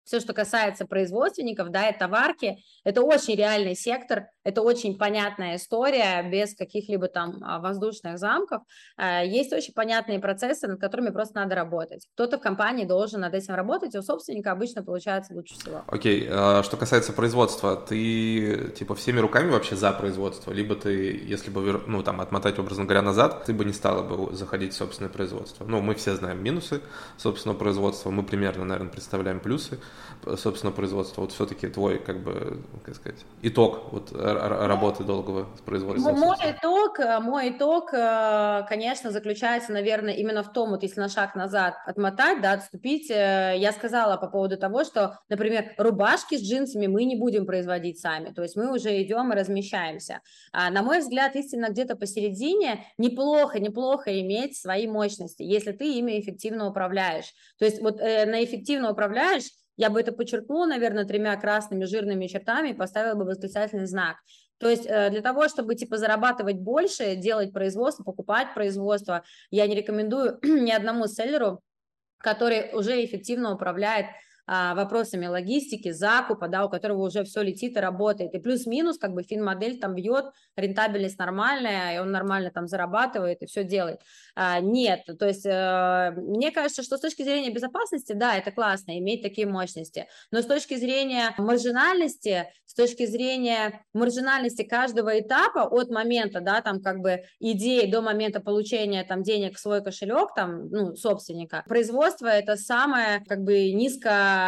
все, 0.03 0.19
что 0.19 0.33
касается 0.33 0.85
производственников, 0.85 1.69
да, 1.69 1.87
и 1.89 1.97
товарки, 1.97 2.57
это 2.83 3.01
очень 3.01 3.35
реальный 3.35 3.75
сектор, 3.75 4.27
это 4.43 4.61
очень 4.61 4.97
понятная 4.97 5.57
история, 5.57 6.27
без 6.29 6.55
каких-либо 6.55 7.07
там 7.07 7.37
а, 7.43 7.59
воздушных 7.59 8.17
замков. 8.17 8.63
А, 8.97 9.23
есть 9.23 9.53
очень 9.53 9.73
понятные 9.73 10.19
процессы, 10.19 10.67
над 10.67 10.79
которыми 10.79 11.09
просто 11.09 11.35
надо 11.35 11.55
работать. 11.55 12.07
Кто-то 12.13 12.37
в 12.37 12.41
компании 12.41 12.85
должен 12.85 13.21
над 13.21 13.33
этим 13.33 13.53
работать, 13.53 13.95
и 13.95 13.97
у 13.97 14.01
собственника 14.01 14.51
обычно 14.51 14.83
получается 14.83 15.33
лучше 15.33 15.55
всего. 15.55 15.83
Окей, 15.87 16.27
okay. 16.27 16.63
что 16.63 16.77
касается 16.77 17.13
производства, 17.13 17.75
ты 17.75 18.71
типа 18.75 18.95
всеми 18.95 19.19
руками 19.19 19.51
вообще 19.51 19.75
за 19.75 19.91
производство, 19.91 20.51
либо 20.51 20.75
ты, 20.75 21.21
если 21.23 21.51
бы, 21.51 21.81
ну, 21.87 22.03
там, 22.03 22.21
отмотать, 22.21 22.57
образно 22.59 22.85
говоря, 22.85 23.01
назад, 23.01 23.45
ты 23.45 23.53
бы 23.53 23.65
не 23.65 23.73
стала 23.73 24.03
бы 24.03 24.33
заходить 24.33 24.73
в 24.73 24.77
собственное 24.77 25.11
производство. 25.11 25.65
Ну, 25.65 25.81
мы 25.81 25.95
все 25.95 26.15
знаем 26.15 26.43
минусы 26.43 26.81
собственного 27.17 27.57
производства, 27.57 28.09
мы 28.09 28.23
примерно, 28.23 28.65
наверное, 28.65 28.91
представляем 28.91 29.39
плюсы 29.39 29.79
собственно, 30.37 30.71
производства? 30.71 31.21
Вот 31.21 31.31
все-таки 31.31 31.67
твой, 31.67 31.99
как 31.99 32.23
бы, 32.23 32.61
как 32.83 32.95
сказать, 32.95 33.19
итог 33.41 33.91
вот 33.91 34.11
работы 34.33 35.03
долгого 35.03 35.47
производства. 35.65 36.11
Мой 36.11 36.37
итог, 36.41 36.99
э, 36.99 37.19
мой 37.19 37.49
итог, 37.49 37.93
э, 37.93 38.63
конечно, 38.67 39.11
заключается, 39.11 39.71
наверное, 39.71 40.13
именно 40.13 40.43
в 40.43 40.51
том, 40.51 40.71
вот 40.71 40.83
если 40.83 40.99
на 40.99 41.09
шаг 41.09 41.35
назад 41.35 41.75
отмотать, 41.85 42.41
да, 42.41 42.53
отступить, 42.53 43.09
э, 43.09 43.55
я 43.57 43.71
сказала 43.71 44.17
по 44.17 44.27
поводу 44.27 44.57
того, 44.57 44.83
что, 44.83 45.19
например, 45.29 45.73
рубашки 45.77 46.35
с 46.35 46.41
джинсами 46.41 46.87
мы 46.87 47.03
не 47.05 47.15
будем 47.15 47.45
производить 47.45 47.99
сами, 47.99 48.31
то 48.31 48.41
есть 48.43 48.55
мы 48.55 48.73
уже 48.73 49.01
идем 49.01 49.31
и 49.31 49.35
размещаемся. 49.35 50.21
А, 50.51 50.69
на 50.69 50.83
мой 50.83 50.99
взгляд, 50.99 51.35
истинно 51.35 51.69
где-то 51.69 51.95
посередине 51.95 52.85
неплохо, 52.97 53.59
неплохо 53.59 54.19
иметь 54.21 54.57
свои 54.57 54.87
мощности, 54.87 55.43
если 55.43 55.71
ты 55.71 55.93
ими 55.93 56.19
эффективно 56.19 56.67
управляешь. 56.67 57.33
То 57.59 57.65
есть 57.65 57.81
вот 57.81 57.99
на 57.99 58.43
эффективно 58.43 58.91
управляешь, 58.91 59.45
я 59.81 59.89
бы 59.89 59.99
это 59.99 60.11
подчеркнула, 60.11 60.67
наверное, 60.67 61.05
тремя 61.05 61.35
красными 61.37 61.85
жирными 61.85 62.27
чертами 62.27 62.69
и 62.69 62.73
поставила 62.75 63.15
бы 63.15 63.25
восклицательный 63.25 63.87
знак. 63.87 64.17
То 64.59 64.69
есть 64.69 64.85
э, 64.85 65.09
для 65.09 65.21
того, 65.21 65.47
чтобы 65.47 65.73
типа 65.73 65.97
зарабатывать 65.97 66.57
больше, 66.57 67.15
делать 67.15 67.51
производство, 67.51 68.03
покупать 68.03 68.53
производство, 68.53 69.23
я 69.49 69.65
не 69.65 69.73
рекомендую 69.73 70.37
ни 70.43 70.69
одному 70.69 71.07
селлеру, 71.07 71.61
который 72.19 72.69
уже 72.73 73.03
эффективно 73.03 73.55
управляет 73.55 74.05
вопросами 74.51 75.27
логистики, 75.27 75.91
закупа, 75.91 76.49
да, 76.49 76.65
у 76.65 76.69
которого 76.69 77.05
уже 77.07 77.23
все 77.23 77.41
летит 77.41 77.77
и 77.77 77.79
работает. 77.79 78.33
И 78.33 78.39
плюс-минус, 78.39 78.97
как 78.97 79.13
бы 79.13 79.23
финмодель 79.23 79.79
там 79.79 79.95
бьет, 79.95 80.25
рентабельность 80.57 81.17
нормальная, 81.17 81.95
и 81.95 81.99
он 81.99 82.11
нормально 82.11 82.51
там 82.51 82.67
зарабатывает 82.67 83.41
и 83.41 83.45
все 83.45 83.63
делает. 83.63 84.01
А, 84.35 84.59
нет, 84.59 85.05
то 85.17 85.25
есть 85.25 85.45
э, 85.45 86.13
мне 86.17 86.51
кажется, 86.51 86.83
что 86.83 86.97
с 86.97 86.99
точки 86.99 87.23
зрения 87.23 87.49
безопасности, 87.49 88.11
да, 88.13 88.35
это 88.35 88.51
классно, 88.51 88.97
иметь 88.99 89.21
такие 89.21 89.47
мощности, 89.47 90.07
но 90.31 90.41
с 90.41 90.45
точки 90.45 90.75
зрения 90.75 91.33
маржинальности, 91.37 92.47
с 92.65 92.73
точки 92.73 93.05
зрения 93.05 93.85
маржинальности 93.93 94.63
каждого 94.63 95.19
этапа 95.19 95.67
от 95.69 95.89
момента, 95.89 96.41
да, 96.41 96.61
там 96.61 96.81
как 96.81 96.99
бы 96.99 97.23
идеи 97.39 97.89
до 97.89 98.01
момента 98.01 98.41
получения 98.41 99.03
там 99.03 99.23
денег 99.23 99.55
в 99.55 99.59
свой 99.59 99.81
кошелек, 99.83 100.33
там, 100.35 100.69
ну, 100.69 100.95
собственника, 100.95 101.63
производство 101.67 102.27
это 102.27 102.57
самое 102.57 103.23
как 103.27 103.43
бы 103.43 103.71
низко 103.71 104.40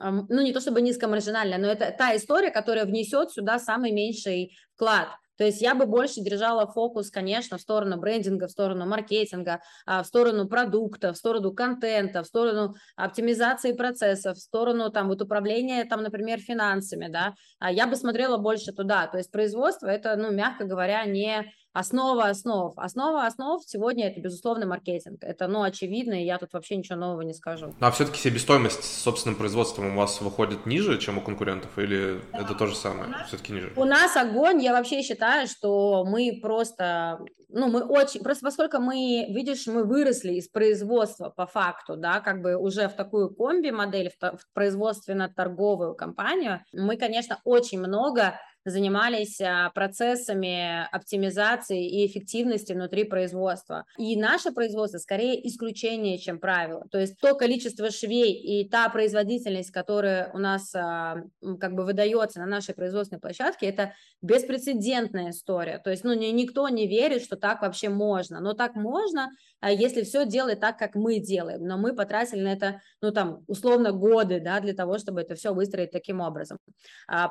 ну 0.00 0.42
не 0.42 0.52
то 0.52 0.60
чтобы 0.60 0.82
низкомаржинальная, 0.82 1.58
но 1.58 1.68
это 1.68 1.94
та 1.96 2.16
история, 2.16 2.50
которая 2.50 2.84
внесет 2.84 3.30
сюда 3.30 3.58
самый 3.58 3.92
меньший 3.92 4.56
вклад. 4.74 5.08
То 5.36 5.44
есть 5.44 5.60
я 5.60 5.74
бы 5.74 5.86
больше 5.86 6.20
держала 6.20 6.66
фокус, 6.66 7.10
конечно, 7.10 7.58
в 7.58 7.60
сторону 7.60 7.98
брендинга, 7.98 8.46
в 8.46 8.50
сторону 8.50 8.86
маркетинга, 8.86 9.60
а, 9.84 10.02
в 10.02 10.06
сторону 10.06 10.48
продукта, 10.48 11.12
в 11.12 11.16
сторону 11.16 11.52
контента, 11.52 12.22
в 12.22 12.26
сторону 12.26 12.74
оптимизации 12.96 13.72
процессов, 13.72 14.38
в 14.38 14.40
сторону 14.40 14.90
там 14.90 15.08
вот 15.08 15.20
управления, 15.22 15.84
там, 15.84 16.02
например, 16.02 16.40
финансами, 16.40 17.08
да. 17.08 17.34
А 17.58 17.70
я 17.70 17.86
бы 17.86 17.96
смотрела 17.96 18.38
больше 18.38 18.72
туда. 18.72 19.06
То 19.06 19.18
есть 19.18 19.30
производство 19.30 19.88
это, 19.88 20.16
ну, 20.16 20.30
мягко 20.30 20.64
говоря, 20.64 21.04
не 21.04 21.44
Основа 21.76 22.30
основ. 22.30 22.72
Основа 22.78 23.26
основ 23.26 23.62
сегодня 23.66 24.08
это, 24.08 24.18
безусловно, 24.18 24.64
маркетинг. 24.64 25.22
Это, 25.22 25.46
ну, 25.46 25.62
очевидно, 25.62 26.14
и 26.14 26.24
я 26.24 26.38
тут 26.38 26.54
вообще 26.54 26.76
ничего 26.76 26.96
нового 26.96 27.20
не 27.20 27.34
скажу. 27.34 27.74
А 27.80 27.90
все-таки 27.90 28.18
себестоимость 28.18 28.82
с 28.82 29.02
собственным 29.02 29.36
производством 29.36 29.92
у 29.92 30.00
вас 30.00 30.22
выходит 30.22 30.64
ниже, 30.64 30.96
чем 30.98 31.18
у 31.18 31.20
конкурентов, 31.20 31.78
или 31.78 32.22
да. 32.32 32.38
это 32.38 32.54
то 32.54 32.66
же 32.66 32.74
самое, 32.74 33.14
все-таки 33.26 33.52
ниже? 33.52 33.74
У 33.76 33.84
нас 33.84 34.16
огонь, 34.16 34.62
я 34.62 34.72
вообще 34.72 35.02
считаю, 35.02 35.46
что 35.48 36.06
мы 36.06 36.38
просто, 36.40 37.18
ну, 37.50 37.68
мы 37.68 37.84
очень, 37.84 38.22
просто 38.22 38.46
поскольку 38.46 38.78
мы, 38.78 39.26
видишь, 39.28 39.66
мы 39.66 39.84
выросли 39.84 40.32
из 40.32 40.48
производства 40.48 41.28
по 41.28 41.46
факту, 41.46 41.98
да, 41.98 42.20
как 42.20 42.40
бы 42.40 42.56
уже 42.56 42.88
в 42.88 42.94
такую 42.94 43.34
комби-модель, 43.34 44.10
в, 44.18 44.38
в 44.38 44.54
производственно-торговую 44.54 45.94
компанию, 45.94 46.64
мы, 46.72 46.96
конечно, 46.96 47.38
очень 47.44 47.80
много 47.80 48.40
занимались 48.66 49.40
а, 49.40 49.70
процессами 49.70 50.86
оптимизации 50.90 51.88
и 51.88 52.06
эффективности 52.06 52.72
внутри 52.72 53.04
производства. 53.04 53.84
И 53.96 54.16
наше 54.16 54.50
производство 54.50 54.98
скорее 54.98 55.46
исключение, 55.48 56.18
чем 56.18 56.38
правило. 56.38 56.84
То 56.90 56.98
есть 56.98 57.18
то 57.20 57.34
количество 57.34 57.90
швей 57.90 58.32
и 58.32 58.68
та 58.68 58.88
производительность, 58.88 59.70
которая 59.70 60.30
у 60.32 60.38
нас 60.38 60.74
а, 60.74 61.22
как 61.60 61.74
бы 61.74 61.84
выдается 61.84 62.40
на 62.40 62.46
нашей 62.46 62.74
производственной 62.74 63.20
площадке, 63.20 63.66
это 63.66 63.94
беспрецедентная 64.20 65.30
история. 65.30 65.78
То 65.78 65.90
есть 65.90 66.04
ну, 66.04 66.12
никто 66.12 66.68
не 66.68 66.86
верит, 66.88 67.22
что 67.22 67.36
так 67.36 67.62
вообще 67.62 67.88
можно. 67.88 68.40
Но 68.40 68.52
так 68.54 68.74
можно, 68.74 69.30
если 69.62 70.02
все 70.02 70.26
делать 70.26 70.60
так, 70.60 70.78
как 70.78 70.94
мы 70.94 71.18
делаем. 71.18 71.64
Но 71.64 71.78
мы 71.78 71.94
потратили 71.94 72.40
на 72.40 72.52
это, 72.52 72.80
ну 73.00 73.12
там, 73.12 73.40
условно, 73.46 73.92
годы, 73.92 74.40
да, 74.40 74.60
для 74.60 74.74
того, 74.74 74.98
чтобы 74.98 75.22
это 75.22 75.34
все 75.34 75.52
выстроить 75.52 75.90
таким 75.90 76.20
образом. 76.20 76.58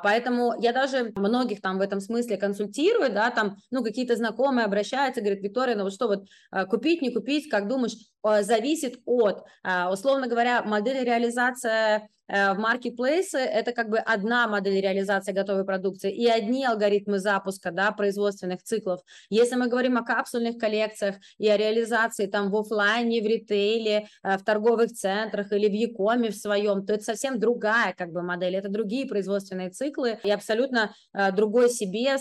Поэтому 0.04 0.54
я 0.60 0.74
даже 0.74 1.12
многих 1.16 1.62
там 1.62 1.78
в 1.78 1.82
этом 1.82 2.00
смысле 2.00 2.38
консультирует, 2.38 3.14
да, 3.14 3.32
там, 3.32 3.58
ну, 3.72 3.84
какие-то 3.84 4.16
знакомые 4.16 4.66
обращаются, 4.66 5.22
говорят, 5.22 5.42
Виктория, 5.42 5.76
ну 5.76 5.84
вот 5.84 5.94
что 5.94 6.08
вот 6.08 6.26
а, 6.52 6.66
купить, 6.66 7.02
не 7.02 7.14
купить, 7.14 7.50
как 7.50 7.68
думаешь, 7.68 7.96
а, 8.24 8.44
зависит 8.44 9.00
от, 9.06 9.44
а, 9.64 9.92
условно 9.92 10.28
говоря, 10.28 10.64
модели 10.64 11.04
реализации 11.04 12.08
в 12.28 12.56
маркетплейсы 12.58 13.38
это 13.38 13.72
как 13.72 13.90
бы 13.90 14.00
одна 14.00 14.48
модель 14.48 14.82
реализации 14.82 15.32
готовой 15.32 15.66
продукции 15.66 16.12
и 16.12 16.28
одни 16.28 16.66
алгоритмы 16.66 17.20
запуска 17.20 17.72
да, 17.72 17.92
производственных 17.92 18.64
циклов. 18.64 19.02
Если 19.30 19.56
мы 19.56 19.68
говорим 19.68 19.98
о 19.98 20.04
капсульных 20.04 20.58
коллекциях 20.58 21.16
и 21.38 21.48
о 21.48 21.58
реализации 21.58 22.26
там 22.26 22.50
в 22.50 22.56
офлайне, 22.56 23.22
в 23.22 23.26
ритейле, 23.26 24.08
э, 24.24 24.38
в 24.38 24.44
торговых 24.44 24.92
центрах 24.92 25.52
или 25.52 25.68
в 25.68 25.74
Якоме 25.74 26.30
в 26.32 26.36
своем, 26.36 26.86
то 26.86 26.94
это 26.94 27.04
совсем 27.04 27.40
другая 27.40 27.94
как 27.94 28.12
бы 28.12 28.22
модель, 28.22 28.56
это 28.56 28.70
другие 28.70 29.06
производственные 29.06 29.70
циклы 29.70 30.20
и 30.24 30.32
абсолютно 30.32 30.94
э, 31.14 31.32
другой 31.32 31.70
себе, 31.70 32.16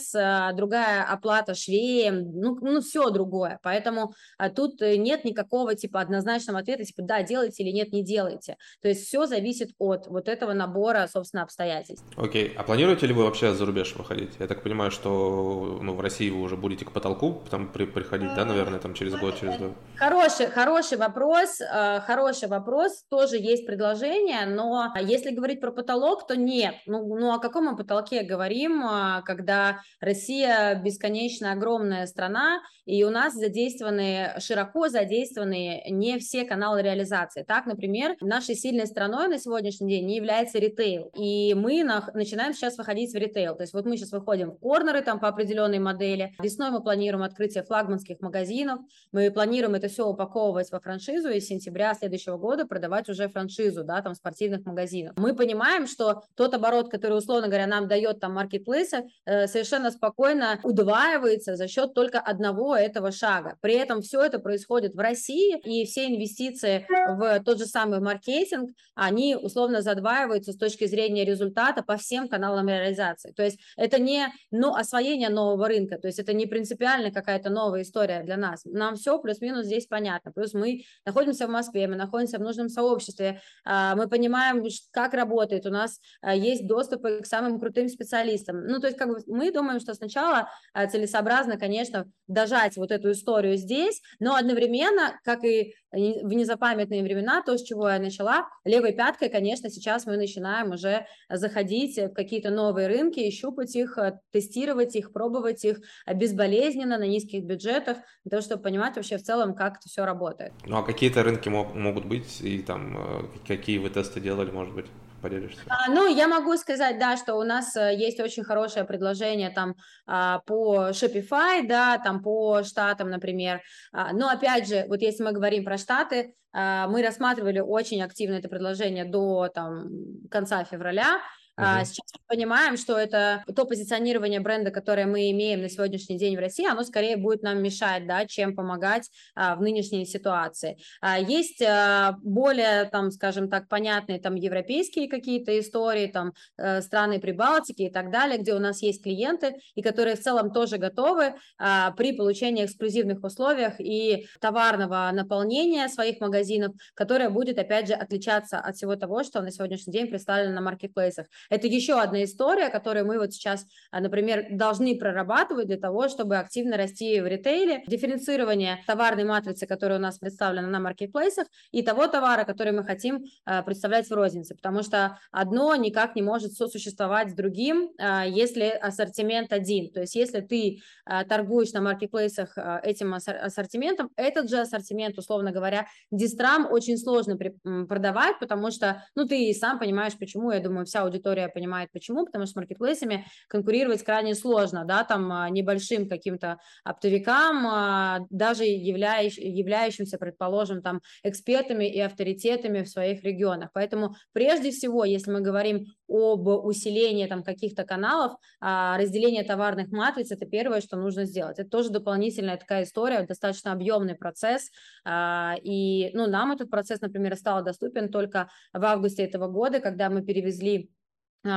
другая 0.54 1.04
оплата 1.04 1.54
швеем, 1.54 2.32
ну, 2.32 2.56
ну 2.60 2.80
все 2.80 3.10
другое. 3.10 3.58
Поэтому 3.62 4.14
тут 4.56 4.80
нет 4.80 5.24
никакого 5.24 5.74
типа 5.74 6.00
однозначного 6.00 6.60
ответа, 6.60 6.84
типа 6.84 7.02
да, 7.02 7.22
делайте 7.22 7.62
или 7.62 7.70
нет, 7.70 7.92
не 7.92 8.02
делайте. 8.02 8.56
То 8.82 8.88
есть 8.88 9.06
все 9.06 9.26
зависит 9.26 9.70
от 9.78 9.93
от 9.94 10.06
вот 10.06 10.28
этого 10.28 10.52
набора, 10.52 11.08
собственно, 11.10 11.42
обстоятельств. 11.42 12.04
Окей, 12.16 12.48
okay. 12.48 12.52
а 12.56 12.62
планируете 12.62 13.06
ли 13.06 13.14
вы 13.14 13.24
вообще 13.24 13.54
за 13.54 13.64
рубеж 13.64 13.94
выходить? 13.96 14.32
Я 14.38 14.46
так 14.46 14.62
понимаю, 14.62 14.90
что 14.90 15.78
ну, 15.82 15.94
в 15.94 16.00
России 16.00 16.30
вы 16.30 16.40
уже 16.40 16.56
будете 16.56 16.84
к 16.84 16.92
потолку 16.92 17.42
там 17.50 17.72
при, 17.72 17.86
приходить, 17.86 18.34
да, 18.34 18.44
наверное, 18.44 18.78
там 18.78 18.94
через 18.94 19.14
год, 19.14 19.38
через 19.38 19.56
два? 19.56 19.70
Хороший, 19.96 20.46
хороший 20.46 20.98
вопрос, 20.98 21.60
э, 21.60 22.00
хороший 22.00 22.48
вопрос, 22.48 23.04
тоже 23.08 23.36
есть 23.36 23.66
предложение, 23.66 24.46
но 24.46 24.92
если 25.00 25.30
говорить 25.30 25.60
про 25.60 25.70
потолок, 25.70 26.26
то 26.26 26.36
нет. 26.36 26.74
Ну, 26.86 27.16
ну 27.16 27.32
о 27.32 27.38
каком 27.38 27.66
мы 27.66 27.76
потолке 27.76 28.22
говорим, 28.22 28.84
э, 28.84 29.22
когда 29.24 29.80
Россия 30.00 30.74
бесконечно 30.74 31.52
огромная 31.52 32.06
страна, 32.06 32.60
и 32.86 33.02
у 33.04 33.10
нас 33.10 33.34
задействованы, 33.34 34.34
широко 34.38 34.88
задействованы 34.88 35.82
не 35.88 36.18
все 36.18 36.44
каналы 36.44 36.82
реализации. 36.82 37.42
Так, 37.42 37.66
например, 37.66 38.16
нашей 38.20 38.54
сильной 38.54 38.86
страной 38.86 39.28
на 39.28 39.38
сегодняшний 39.38 39.83
день 39.88 40.06
не 40.06 40.16
является 40.16 40.58
ритейл, 40.58 41.10
и 41.16 41.54
мы 41.54 41.82
на, 41.84 42.08
начинаем 42.14 42.52
сейчас 42.54 42.78
выходить 42.78 43.12
в 43.12 43.16
ритейл. 43.16 43.54
То 43.54 43.62
есть 43.62 43.72
вот 43.72 43.84
мы 43.84 43.96
сейчас 43.96 44.12
выходим 44.12 44.52
в 44.52 44.58
корнеры 44.58 45.02
там 45.02 45.20
по 45.20 45.28
определенной 45.28 45.78
модели. 45.78 46.34
Весной 46.42 46.70
мы 46.70 46.82
планируем 46.82 47.24
открытие 47.24 47.64
флагманских 47.64 48.20
магазинов, 48.20 48.80
мы 49.12 49.30
планируем 49.30 49.74
это 49.74 49.88
все 49.88 50.06
упаковывать 50.06 50.70
во 50.70 50.80
франшизу 50.80 51.30
и 51.30 51.40
с 51.40 51.46
сентября 51.46 51.94
следующего 51.94 52.36
года 52.36 52.66
продавать 52.66 53.08
уже 53.08 53.28
франшизу, 53.28 53.84
да, 53.84 54.02
там 54.02 54.14
спортивных 54.14 54.64
магазинов. 54.64 55.14
Мы 55.16 55.34
понимаем, 55.34 55.86
что 55.86 56.22
тот 56.34 56.54
оборот, 56.54 56.90
который, 56.90 57.18
условно 57.18 57.48
говоря, 57.48 57.66
нам 57.66 57.88
дает 57.88 58.20
там 58.20 58.34
маркетплейсы, 58.34 59.04
э, 59.24 59.46
совершенно 59.46 59.90
спокойно 59.90 60.60
удваивается 60.62 61.56
за 61.56 61.68
счет 61.68 61.94
только 61.94 62.20
одного 62.20 62.76
этого 62.76 63.12
шага. 63.12 63.56
При 63.60 63.74
этом 63.74 64.02
все 64.02 64.22
это 64.22 64.38
происходит 64.38 64.94
в 64.94 64.98
России, 64.98 65.58
и 65.64 65.84
все 65.84 66.06
инвестиции 66.06 66.86
в 66.88 67.42
тот 67.44 67.58
же 67.58 67.66
самый 67.66 68.00
маркетинг, 68.00 68.70
они 68.94 69.36
условно 69.36 69.73
задваиваются 69.82 70.52
с 70.52 70.56
точки 70.56 70.86
зрения 70.86 71.24
результата 71.24 71.82
по 71.82 71.96
всем 71.96 72.28
каналам 72.28 72.68
реализации. 72.68 73.32
То 73.32 73.42
есть 73.42 73.58
это 73.76 73.98
не 73.98 74.28
ну, 74.50 74.74
освоение 74.74 75.28
нового 75.28 75.68
рынка, 75.68 75.98
то 75.98 76.06
есть 76.06 76.18
это 76.18 76.32
не 76.32 76.46
принципиально 76.46 77.10
какая-то 77.10 77.50
новая 77.50 77.82
история 77.82 78.22
для 78.22 78.36
нас. 78.36 78.64
Нам 78.64 78.96
все 78.96 79.18
плюс-минус 79.18 79.66
здесь 79.66 79.86
понятно. 79.86 80.32
Плюс 80.32 80.54
мы 80.54 80.82
находимся 81.04 81.46
в 81.46 81.50
Москве, 81.50 81.86
мы 81.88 81.96
находимся 81.96 82.38
в 82.38 82.42
нужном 82.42 82.68
сообществе, 82.68 83.40
а, 83.64 83.94
мы 83.96 84.08
понимаем, 84.08 84.64
как 84.90 85.14
работает, 85.14 85.66
у 85.66 85.70
нас 85.70 86.00
а, 86.20 86.34
есть 86.34 86.66
доступ 86.66 87.02
к 87.02 87.26
самым 87.26 87.60
крутым 87.60 87.88
специалистам. 87.88 88.66
Ну, 88.66 88.80
то 88.80 88.86
есть 88.86 88.98
как 88.98 89.08
бы 89.08 89.18
мы 89.26 89.50
думаем, 89.52 89.80
что 89.80 89.94
сначала 89.94 90.48
а, 90.72 90.86
целесообразно, 90.86 91.58
конечно, 91.58 92.06
дожать 92.26 92.76
вот 92.76 92.90
эту 92.90 93.12
историю 93.12 93.56
здесь, 93.56 94.00
но 94.18 94.34
одновременно, 94.34 95.18
как 95.24 95.44
и 95.44 95.74
в 95.92 96.32
незапамятные 96.32 97.02
времена, 97.02 97.42
то, 97.42 97.56
с 97.56 97.62
чего 97.62 97.88
я 97.88 97.98
начала, 97.98 98.48
левой 98.64 98.92
пяткой, 98.92 99.28
конечно, 99.28 99.63
сейчас 99.70 100.06
мы 100.06 100.16
начинаем 100.16 100.72
уже 100.72 101.06
заходить 101.28 101.98
в 101.98 102.10
какие-то 102.10 102.50
новые 102.50 102.88
рынки 102.88 103.30
щупать 103.30 103.74
их, 103.76 103.98
э, 103.98 104.18
тестировать 104.32 104.96
их, 104.96 105.12
пробовать 105.12 105.64
их 105.64 105.80
безболезненно 106.12 106.98
на 106.98 107.06
низких 107.06 107.44
бюджетах, 107.44 107.98
для 108.24 108.30
того, 108.30 108.42
чтобы 108.42 108.62
понимать 108.62 108.96
вообще 108.96 109.18
в 109.18 109.22
целом, 109.22 109.54
как 109.54 109.78
это 109.78 109.88
все 109.88 110.04
работает. 110.04 110.52
Ну, 110.66 110.78
а 110.78 110.82
какие-то 110.82 111.22
рынки 111.22 111.48
мог, 111.48 111.74
могут 111.74 112.04
быть, 112.04 112.40
и 112.40 112.58
там 112.58 112.96
э, 112.96 113.22
какие 113.46 113.78
вы 113.78 113.90
тесты 113.90 114.20
делали, 114.20 114.50
может 114.50 114.74
быть? 114.74 114.86
Поделишься? 115.24 115.60
А, 115.68 115.90
ну, 115.90 116.06
я 116.06 116.28
могу 116.28 116.56
сказать, 116.56 116.98
да, 116.98 117.16
что 117.16 117.34
у 117.36 117.42
нас 117.42 117.74
э, 117.76 117.94
есть 117.96 118.20
очень 118.20 118.44
хорошее 118.44 118.84
предложение 118.84 119.50
там 119.50 119.74
а, 120.06 120.40
по 120.40 120.90
Shopify, 120.90 121.66
да, 121.66 121.98
там 121.98 122.22
по 122.22 122.62
штатам, 122.62 123.10
например. 123.10 123.62
А, 123.92 124.12
но 124.12 124.28
опять 124.28 124.68
же, 124.68 124.84
вот 124.88 125.00
если 125.00 125.24
мы 125.24 125.32
говорим 125.32 125.64
про 125.64 125.78
штаты, 125.78 126.34
а, 126.52 126.86
мы 126.88 127.02
рассматривали 127.02 127.60
очень 127.60 128.02
активно 128.02 128.34
это 128.34 128.48
предложение 128.48 129.04
до 129.04 129.48
там 129.48 129.88
конца 130.30 130.62
февраля. 130.64 131.20
Uh-huh. 131.56 131.84
Сейчас 131.84 132.06
мы 132.12 132.36
понимаем, 132.36 132.76
что 132.76 132.98
это 132.98 133.44
то 133.54 133.64
позиционирование 133.64 134.40
бренда, 134.40 134.72
которое 134.72 135.06
мы 135.06 135.30
имеем 135.30 135.62
на 135.62 135.68
сегодняшний 135.68 136.18
день 136.18 136.36
в 136.36 136.40
России, 136.40 136.66
оно 136.66 136.82
скорее 136.82 137.16
будет 137.16 137.42
нам 137.42 137.62
мешать, 137.62 138.08
да, 138.08 138.26
чем 138.26 138.56
помогать 138.56 139.08
а, 139.36 139.54
в 139.54 139.62
нынешней 139.62 140.04
ситуации. 140.04 140.78
А, 141.00 141.16
есть 141.18 141.62
а, 141.62 142.18
более, 142.22 142.86
там, 142.86 143.12
скажем 143.12 143.48
так, 143.48 143.68
понятные 143.68 144.18
там 144.18 144.34
европейские 144.34 145.08
какие-то 145.08 145.56
истории, 145.60 146.08
там 146.08 146.32
а, 146.58 146.82
страны 146.82 147.20
Прибалтики 147.20 147.82
и 147.82 147.90
так 147.90 148.10
далее, 148.10 148.38
где 148.38 148.54
у 148.54 148.58
нас 148.58 148.82
есть 148.82 149.04
клиенты 149.04 149.54
и 149.76 149.82
которые 149.82 150.16
в 150.16 150.20
целом 150.20 150.50
тоже 150.50 150.78
готовы 150.78 151.34
а, 151.58 151.92
при 151.92 152.16
получении 152.16 152.64
эксклюзивных 152.64 153.22
условиях 153.22 153.74
и 153.78 154.26
товарного 154.40 155.08
наполнения 155.12 155.88
своих 155.88 156.20
магазинов, 156.20 156.74
которое 156.94 157.30
будет, 157.30 157.58
опять 157.58 157.86
же, 157.86 157.94
отличаться 157.94 158.58
от 158.58 158.74
всего 158.74 158.96
того, 158.96 159.22
что 159.22 159.40
на 159.40 159.52
сегодняшний 159.52 159.92
день 159.92 160.08
представлено 160.08 160.54
на 160.54 160.60
маркетплейсах. 160.60 161.26
Это 161.50 161.66
еще 161.66 162.00
одна 162.00 162.24
история, 162.24 162.68
которую 162.68 163.06
мы 163.06 163.18
вот 163.18 163.32
сейчас, 163.32 163.66
а, 163.90 164.00
например, 164.00 164.46
должны 164.50 164.96
прорабатывать 164.96 165.66
для 165.66 165.76
того, 165.76 166.08
чтобы 166.08 166.36
активно 166.36 166.76
расти 166.76 167.20
в 167.20 167.26
ритейле. 167.26 167.82
Дифференцирование 167.86 168.82
товарной 168.86 169.24
матрицы, 169.24 169.66
которая 169.66 169.98
у 169.98 170.02
нас 170.02 170.18
представлена 170.18 170.68
на 170.68 170.80
маркетплейсах, 170.80 171.46
и 171.70 171.82
того 171.82 172.06
товара, 172.06 172.44
который 172.44 172.72
мы 172.72 172.84
хотим 172.84 173.24
а, 173.44 173.62
представлять 173.62 174.08
в 174.08 174.12
рознице, 174.12 174.54
потому 174.54 174.82
что 174.82 175.18
одно 175.30 175.74
никак 175.76 176.16
не 176.16 176.22
может 176.22 176.52
сосуществовать 176.52 177.30
с 177.30 177.34
другим, 177.34 177.90
а, 177.98 178.24
если 178.26 178.64
ассортимент 178.64 179.52
один. 179.52 179.92
То 179.92 180.00
есть 180.00 180.14
если 180.14 180.40
ты 180.40 180.80
торгуешь 181.28 181.72
на 181.72 181.80
маркетплейсах 181.80 182.56
этим 182.82 183.14
ассортиментом, 183.14 184.10
этот 184.16 184.48
же 184.48 184.60
ассортимент, 184.60 185.18
условно 185.18 185.52
говоря, 185.52 185.86
дистрам 186.10 186.66
очень 186.70 186.96
сложно 186.96 187.36
продавать, 187.36 188.38
потому 188.38 188.70
что, 188.70 189.04
ну, 189.14 189.26
ты 189.26 189.50
и 189.50 189.54
сам 189.54 189.78
понимаешь, 189.78 190.14
почему, 190.18 190.50
я 190.50 190.60
думаю, 190.60 190.86
вся 190.86 191.02
аудитория 191.02 191.33
аудитория 191.34 191.48
понимает 191.48 191.90
почему, 191.92 192.24
потому 192.24 192.46
что 192.46 192.52
с 192.52 192.56
маркетплейсами 192.56 193.26
конкурировать 193.48 194.02
крайне 194.02 194.34
сложно, 194.34 194.84
да, 194.84 195.04
там 195.04 195.32
а, 195.32 195.50
небольшим 195.50 196.08
каким-то 196.08 196.58
оптовикам, 196.84 197.66
а, 197.66 198.20
даже 198.30 198.64
являющ, 198.64 199.38
являющимся, 199.38 200.18
предположим, 200.18 200.82
там 200.82 201.00
экспертами 201.22 201.84
и 201.84 202.00
авторитетами 202.00 202.82
в 202.82 202.88
своих 202.88 203.22
регионах. 203.24 203.70
Поэтому 203.74 204.14
прежде 204.32 204.70
всего, 204.70 205.04
если 205.04 205.32
мы 205.32 205.40
говорим 205.40 205.86
об 206.08 206.46
усилении 206.46 207.26
там 207.26 207.42
каких-то 207.42 207.84
каналов, 207.84 208.32
а, 208.60 208.96
разделение 208.98 209.44
товарных 209.44 209.90
матриц– 209.90 210.30
это 210.30 210.46
первое, 210.46 210.80
что 210.80 210.96
нужно 210.96 211.24
сделать. 211.24 211.58
Это 211.58 211.68
тоже 211.68 211.90
дополнительная 211.90 212.56
такая 212.56 212.84
история, 212.84 213.22
достаточно 213.26 213.72
объемный 213.72 214.14
процесс, 214.14 214.70
и 215.06 216.10
ну, 216.14 216.26
нам 216.26 216.52
этот 216.52 216.70
процесс, 216.70 217.00
например, 217.00 217.36
стал 217.36 217.64
доступен 217.64 218.08
только 218.08 218.48
в 218.72 218.84
августе 218.84 219.24
этого 219.24 219.48
года, 219.48 219.80
когда 219.80 220.10
мы 220.10 220.22
перевезли 220.22 220.90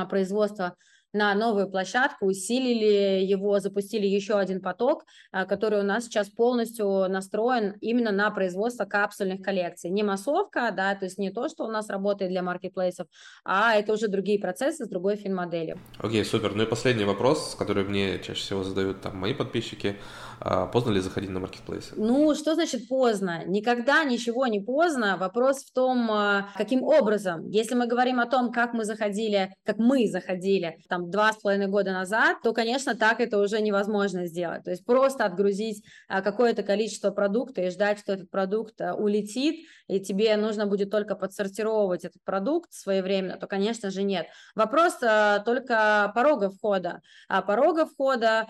производства 0.08 0.76
на 1.12 1.34
новую 1.34 1.70
площадку, 1.70 2.26
усилили 2.26 3.24
его, 3.24 3.58
запустили 3.60 4.06
еще 4.06 4.38
один 4.38 4.60
поток, 4.60 5.04
а, 5.32 5.46
который 5.46 5.80
у 5.80 5.84
нас 5.84 6.04
сейчас 6.04 6.28
полностью 6.28 7.08
настроен 7.08 7.76
именно 7.80 8.12
на 8.12 8.30
производство 8.30 8.84
капсульных 8.84 9.42
коллекций. 9.42 9.90
Не 9.90 10.02
массовка, 10.02 10.70
да, 10.76 10.94
то 10.94 11.06
есть 11.06 11.18
не 11.18 11.30
то, 11.30 11.48
что 11.48 11.64
у 11.64 11.70
нас 11.70 11.88
работает 11.88 12.30
для 12.30 12.42
маркетплейсов, 12.42 13.06
а 13.44 13.74
это 13.74 13.92
уже 13.92 14.08
другие 14.08 14.38
процессы 14.38 14.84
с 14.84 14.88
другой 14.88 15.16
фин-моделью. 15.16 15.78
Окей, 15.98 16.22
okay, 16.22 16.24
супер. 16.24 16.54
Ну 16.54 16.62
и 16.64 16.66
последний 16.66 17.04
вопрос, 17.04 17.54
который 17.58 17.84
мне 17.84 18.18
чаще 18.18 18.40
всего 18.40 18.62
задают 18.62 19.00
там 19.00 19.16
мои 19.16 19.34
подписчики. 19.34 19.96
А, 20.40 20.66
поздно 20.66 20.92
ли 20.92 21.00
заходить 21.00 21.30
на 21.30 21.40
маркетплейсы? 21.40 21.94
Ну, 21.96 22.34
что 22.34 22.54
значит 22.54 22.88
поздно? 22.88 23.42
Никогда 23.46 24.04
ничего 24.04 24.46
не 24.46 24.60
поздно. 24.60 25.16
Вопрос 25.16 25.64
в 25.64 25.72
том, 25.72 26.10
а, 26.10 26.48
каким 26.56 26.82
образом. 26.82 27.48
Если 27.48 27.74
мы 27.74 27.86
говорим 27.86 28.20
о 28.20 28.26
том, 28.26 28.52
как 28.52 28.72
мы 28.72 28.84
заходили, 28.84 29.52
как 29.64 29.78
мы 29.78 30.06
заходили, 30.06 30.78
там, 30.88 30.97
там 30.98 31.10
два 31.10 31.32
с 31.32 31.36
половиной 31.36 31.68
года 31.68 31.92
назад, 31.92 32.38
то, 32.42 32.52
конечно, 32.52 32.94
так 32.94 33.20
это 33.20 33.38
уже 33.38 33.60
невозможно 33.60 34.26
сделать. 34.26 34.64
То 34.64 34.70
есть 34.70 34.84
просто 34.84 35.24
отгрузить 35.24 35.84
а, 36.08 36.22
какое-то 36.22 36.62
количество 36.62 37.10
продукта 37.10 37.62
и 37.62 37.70
ждать, 37.70 38.00
что 38.00 38.12
этот 38.12 38.30
продукт 38.30 38.80
а, 38.80 38.94
улетит, 38.94 39.66
и 39.86 40.00
тебе 40.00 40.36
нужно 40.36 40.66
будет 40.66 40.90
только 40.90 41.14
подсортировать 41.14 42.04
этот 42.04 42.22
продукт 42.24 42.72
своевременно, 42.72 43.38
то, 43.38 43.46
конечно 43.46 43.90
же, 43.90 44.02
нет. 44.02 44.26
Вопрос 44.54 44.98
а, 45.02 45.38
только 45.40 46.12
порога 46.14 46.50
входа. 46.50 47.00
Порога 47.46 47.86
входа, 47.86 48.46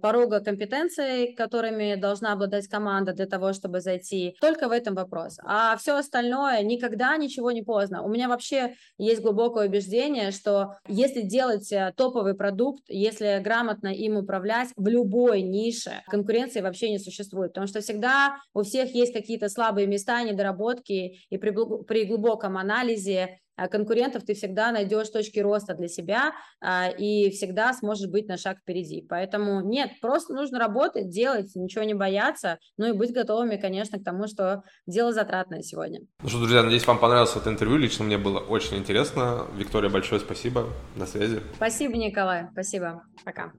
порога 0.00 0.40
компетенций, 0.40 1.34
которыми 1.34 1.94
должна 1.94 2.32
обладать 2.32 2.66
команда 2.66 3.12
для 3.12 3.26
того, 3.26 3.52
чтобы 3.52 3.80
зайти, 3.80 4.36
только 4.40 4.68
в 4.68 4.72
этом 4.72 4.94
вопрос. 4.94 5.38
А 5.44 5.76
все 5.76 5.96
остальное 5.96 6.62
никогда 6.62 7.16
ничего 7.16 7.52
не 7.52 7.62
поздно. 7.62 8.02
У 8.02 8.08
меня 8.08 8.28
вообще 8.28 8.74
есть 8.98 9.22
глубокое 9.22 9.68
убеждение, 9.68 10.30
что 10.30 10.76
если 10.88 11.22
делать 11.22 11.70
топовый 11.96 12.34
продукт, 12.34 12.84
если 12.88 13.40
грамотно 13.42 13.88
им 13.88 14.16
управлять 14.16 14.70
в 14.76 14.86
любой 14.86 15.42
нише, 15.42 16.02
конкуренции 16.06 16.60
вообще 16.60 16.90
не 16.90 16.98
существует, 16.98 17.52
потому 17.52 17.66
что 17.66 17.80
всегда 17.80 18.36
у 18.54 18.62
всех 18.62 18.94
есть 18.94 19.12
какие-то 19.12 19.48
слабые 19.48 19.86
места, 19.86 20.22
недоработки, 20.22 21.18
и 21.28 21.36
при, 21.36 21.52
при 21.84 22.04
глубоком 22.04 22.56
анализе 22.56 23.38
конкурентов 23.70 24.24
ты 24.24 24.34
всегда 24.34 24.72
найдешь 24.72 25.08
точки 25.08 25.38
роста 25.40 25.74
для 25.74 25.88
себя 25.88 26.32
а, 26.60 26.88
и 26.88 27.30
всегда 27.30 27.72
сможешь 27.72 28.08
быть 28.08 28.28
на 28.28 28.36
шаг 28.36 28.58
впереди. 28.58 29.04
Поэтому 29.08 29.60
нет, 29.60 29.90
просто 30.00 30.34
нужно 30.34 30.58
работать, 30.58 31.08
делать, 31.08 31.54
ничего 31.54 31.84
не 31.84 31.94
бояться, 31.94 32.58
ну 32.76 32.86
и 32.86 32.92
быть 32.92 33.12
готовыми, 33.12 33.56
конечно, 33.56 33.98
к 33.98 34.04
тому, 34.04 34.26
что 34.26 34.62
дело 34.86 35.12
затратное 35.12 35.62
сегодня. 35.62 36.00
Ну 36.22 36.28
что, 36.28 36.38
друзья, 36.38 36.62
надеюсь, 36.62 36.86
вам 36.86 36.98
понравилось 36.98 37.36
это 37.36 37.50
интервью. 37.50 37.76
Лично 37.76 38.04
мне 38.04 38.18
было 38.18 38.38
очень 38.38 38.76
интересно. 38.78 39.46
Виктория, 39.56 39.90
большое 39.90 40.20
спасибо. 40.20 40.68
До 40.96 41.06
связи. 41.06 41.40
Спасибо, 41.56 41.96
Николай. 41.96 42.46
Спасибо. 42.52 43.02
Пока. 43.24 43.52